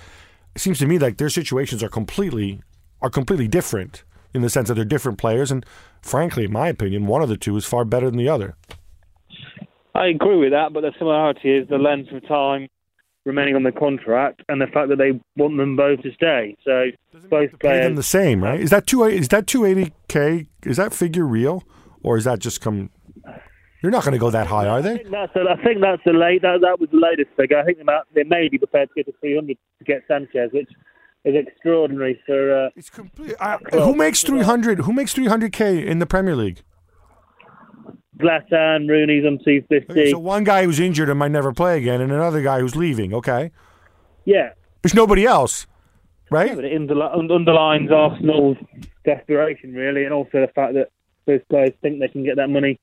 [0.55, 2.61] it seems to me like their situations are completely
[3.01, 4.03] are completely different
[4.33, 5.65] in the sense that they're different players, and
[6.01, 8.55] frankly, in my opinion, one of the two is far better than the other.
[9.95, 12.67] I agree with that, but the similarity is the length of time
[13.25, 16.55] remaining on the contract and the fact that they want them both to stay.
[16.63, 16.85] So
[17.29, 17.85] both Pay players.
[17.85, 18.59] them the same, right?
[18.59, 19.03] Is that two?
[19.03, 20.47] Is that two eighty k?
[20.63, 21.63] Is that figure real,
[22.03, 22.91] or is that just come?
[23.81, 24.97] You're not going to go that high, are I they?
[24.97, 27.57] think that's the, I think that's the late that that was the latest figure.
[27.57, 30.49] I think they, might, they may be prepared to get to 300 to get Sanchez,
[30.51, 30.67] which
[31.25, 32.65] is extraordinary for.
[32.65, 33.33] Uh, It's complete.
[33.39, 34.79] Uh, who makes three hundred?
[34.79, 36.61] Who makes three hundred k in the Premier League?
[38.17, 39.91] Zlatan, Rooney's on 250.
[39.93, 42.75] Okay, so one guy who's injured and might never play again, and another guy who's
[42.75, 43.13] leaving.
[43.13, 43.51] Okay,
[44.25, 44.49] yeah,
[44.81, 45.67] there's nobody else,
[46.29, 46.55] Yeah, right?
[46.55, 48.57] but it underli- underlines Arsenal's
[49.05, 50.89] desperation, really, and also the fact that
[51.27, 52.77] those players think they can get that money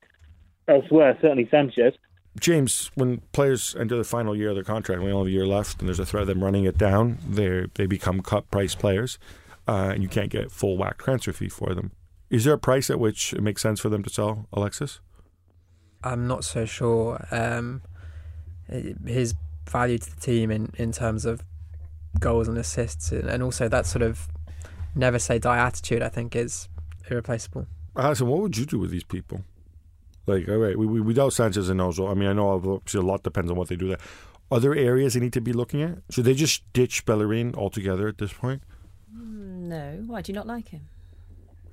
[0.67, 1.15] elsewhere.
[1.21, 1.93] Certainly Sanchez.
[2.39, 5.47] James, when players enter the final year of their contract, we only have a year
[5.47, 8.75] left, and there's a threat of them running it down, they they become cut price
[8.75, 9.17] players,
[9.67, 11.91] uh, and you can't get full whack transfer fee for them.
[12.29, 14.99] Is there a price at which it makes sense for them to sell Alexis?
[16.03, 17.25] I'm not so sure.
[17.31, 17.81] Um,
[18.67, 19.33] his
[19.69, 21.43] value to the team in, in terms of
[22.19, 24.27] goals and assists, and and also that sort of
[24.95, 26.67] never say die attitude, I think is
[27.09, 27.67] irreplaceable.
[27.95, 29.41] Alyson, what would you do with these people?
[30.27, 33.03] Like, all right, we, we, without Sanchez and Ozil, I mean, I know obviously a
[33.03, 33.97] lot depends on what they do there.
[34.51, 35.99] Other areas they need to be looking at?
[36.09, 38.61] Should they just ditch Bellerin altogether at this point?
[39.13, 40.87] No, why do you not like him?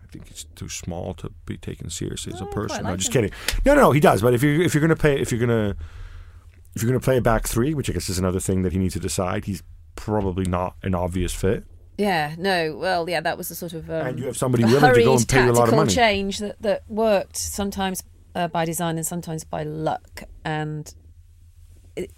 [0.02, 2.80] I think he's too small to be taken seriously as a No, I person.
[2.82, 3.22] quite no, just him.
[3.24, 3.30] kidding.
[3.64, 4.22] No, no, no, he does.
[4.22, 5.76] But if you if you're gonna play if you're gonna
[6.74, 8.78] if you're gonna play a back three, which I guess is another thing that he
[8.78, 9.62] needs to decide, he's
[9.96, 11.64] probably not an obvious fit.
[11.98, 12.76] Yeah, no.
[12.76, 15.14] Well, yeah, that was the sort of um, And you have somebody willing to go
[15.16, 15.92] and pay you a lot of money.
[15.92, 18.02] change that that worked sometimes
[18.34, 20.92] uh, by design and sometimes by luck, and
[21.96, 22.10] it,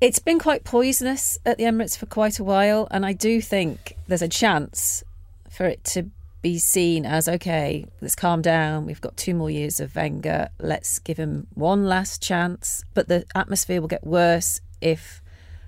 [0.00, 2.88] it's been quite poisonous at the Emirates for quite a while.
[2.90, 5.02] And I do think there's a chance
[5.50, 6.10] for it to
[6.42, 7.86] be seen as okay.
[8.00, 8.86] Let's calm down.
[8.86, 10.48] We've got two more years of Wenger.
[10.60, 12.84] Let's give him one last chance.
[12.94, 15.22] But the atmosphere will get worse if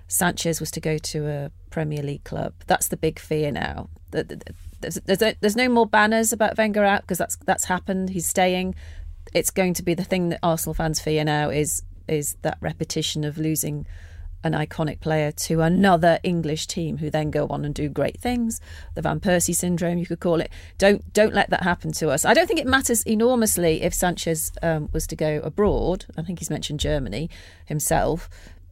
[0.07, 2.53] Sanchez was to go to a Premier League club.
[2.67, 3.89] That's the big fear now.
[4.11, 7.35] Th- th- th- There's, there's, no, there's no more banners about Wenger out because that's
[7.45, 8.11] that's happened.
[8.11, 8.75] He's staying.
[9.33, 13.23] It's going to be the thing that Arsenal fans fear now is is that repetition
[13.23, 13.85] of losing
[14.43, 18.61] an iconic player to another English team who then go on and do great things.
[18.95, 20.49] The Van Persie syndrome, you could call it.
[20.77, 22.25] Don't don't let that happen to us.
[22.25, 26.05] I don't think it matters enormously if Sanchez um, was to go abroad.
[26.17, 27.29] I think he's mentioned Germany
[27.65, 28.29] himself.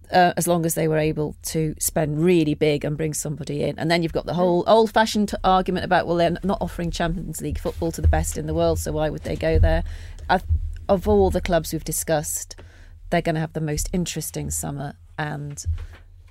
[0.10, 3.78] Uh, as long as they were able to spend really big and bring somebody in.
[3.78, 7.42] And then you've got the whole old fashioned argument about, well, they're not offering Champions
[7.42, 9.84] League football to the best in the world, so why would they go there?
[10.30, 10.42] I
[10.90, 12.56] of all the clubs we've discussed,
[13.10, 15.66] they're going to have the most interesting summer and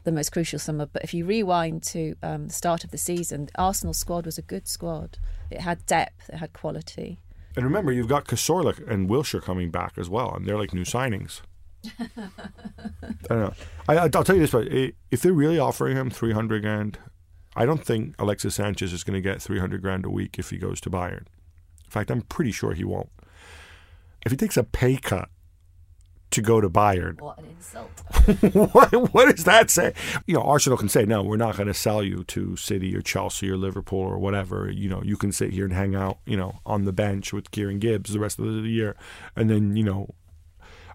[0.04, 0.86] the most crucial summer.
[0.86, 4.38] But if you rewind to um, the start of the season, the Arsenal squad was
[4.38, 5.18] a good squad.
[5.50, 7.20] It had depth, it had quality.
[7.54, 10.84] And remember, you've got Cazorla and Wilshere coming back as well, and they're like new
[10.84, 11.40] signings.
[11.98, 12.08] I
[13.28, 13.54] don't know.
[13.88, 16.98] I, I'll tell you this, but if they're really offering him three hundred grand,
[17.54, 20.50] I don't think Alexis Sanchez is going to get three hundred grand a week if
[20.50, 21.26] he goes to Bayern.
[21.84, 23.10] In fact, I'm pretty sure he won't.
[24.26, 25.28] If he takes a pay cut
[26.32, 27.92] to go to Bayern, What an insult.
[28.74, 29.94] what, what does that say?
[30.26, 33.02] You know, Arsenal can say, no, we're not going to sell you to City or
[33.02, 34.68] Chelsea or Liverpool or whatever.
[34.68, 37.52] You know, you can sit here and hang out, you know, on the bench with
[37.52, 38.96] Kieran Gibbs the rest of the year.
[39.36, 40.12] And then, you know,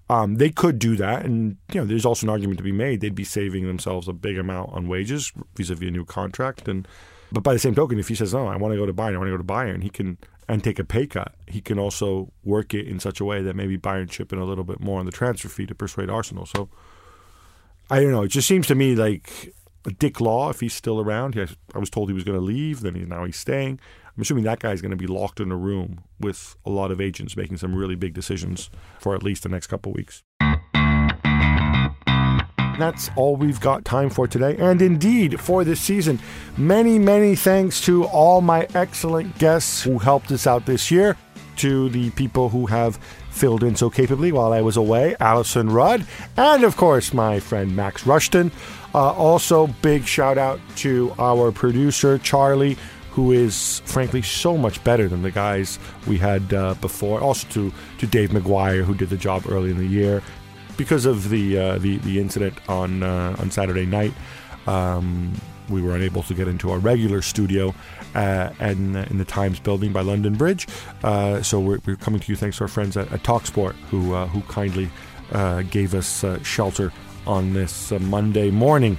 [0.10, 1.24] um, they could do that.
[1.26, 3.00] And, you know, there's also an argument to be made.
[3.00, 6.68] They'd be saving themselves a big amount on wages vis-a-vis a new contract.
[6.68, 6.86] And
[7.32, 9.16] But by the same token, if he says, no, I want to go to Bayern,
[9.16, 10.18] I want to go to Bayern, he can,
[10.52, 13.56] and take a pay cut, he can also work it in such a way that
[13.56, 16.46] maybe Bayern chip in a little bit more on the transfer fee to persuade Arsenal.
[16.46, 16.68] So,
[17.90, 18.24] I don't know.
[18.24, 19.56] It just seems to me like
[19.98, 22.82] Dick Law, if he's still around, he, I was told he was going to leave,
[22.82, 23.80] then he, now he's staying.
[24.14, 27.00] I'm assuming that guy's going to be locked in a room with a lot of
[27.00, 30.22] agents making some really big decisions for at least the next couple weeks.
[32.82, 36.20] That's all we've got time for today, and indeed for this season.
[36.58, 41.16] Many, many thanks to all my excellent guests who helped us out this year,
[41.58, 42.96] to the people who have
[43.30, 46.08] filled in so capably while I was away, Alyson Rudd,
[46.38, 48.52] and of course my friend Max Rushton.
[48.96, 52.78] Uh, also, big shout out to our producer Charlie,
[53.12, 55.78] who is frankly so much better than the guys
[56.08, 57.22] we had uh, before.
[57.22, 60.24] Also to to Dave McGuire, who did the job early in the year
[60.82, 64.14] because of the uh, the the incident on uh, on Saturday night,
[64.66, 65.32] um,
[65.70, 67.72] we were unable to get into our regular studio
[68.16, 70.68] uh, and in the Times building by London Bridge.
[71.04, 74.16] Uh, so we're, we're coming to you thanks to our friends at, at Talksport who
[74.16, 74.90] uh, who kindly
[75.34, 76.92] uh, gave us shelter
[77.28, 78.98] on this Monday morning.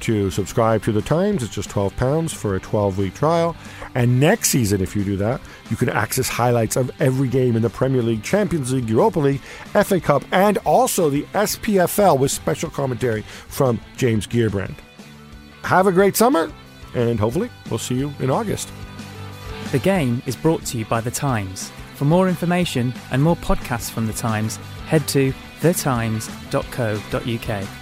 [0.00, 1.42] to subscribe to the Times.
[1.44, 3.54] It's just £12 for a 12 week trial.
[3.94, 5.40] And next season, if you do that,
[5.70, 9.40] you can access highlights of every game in the Premier League, Champions League, Europa League,
[9.84, 14.76] FA Cup, and also the SPFL with special commentary from James Gheerbrant.
[15.64, 16.50] Have a great summer,
[16.94, 18.70] and hopefully, we'll see you in August.
[19.70, 21.70] The game is brought to you by The Times.
[21.94, 27.81] For more information and more podcasts from The Times, head to thetimes.co.uk.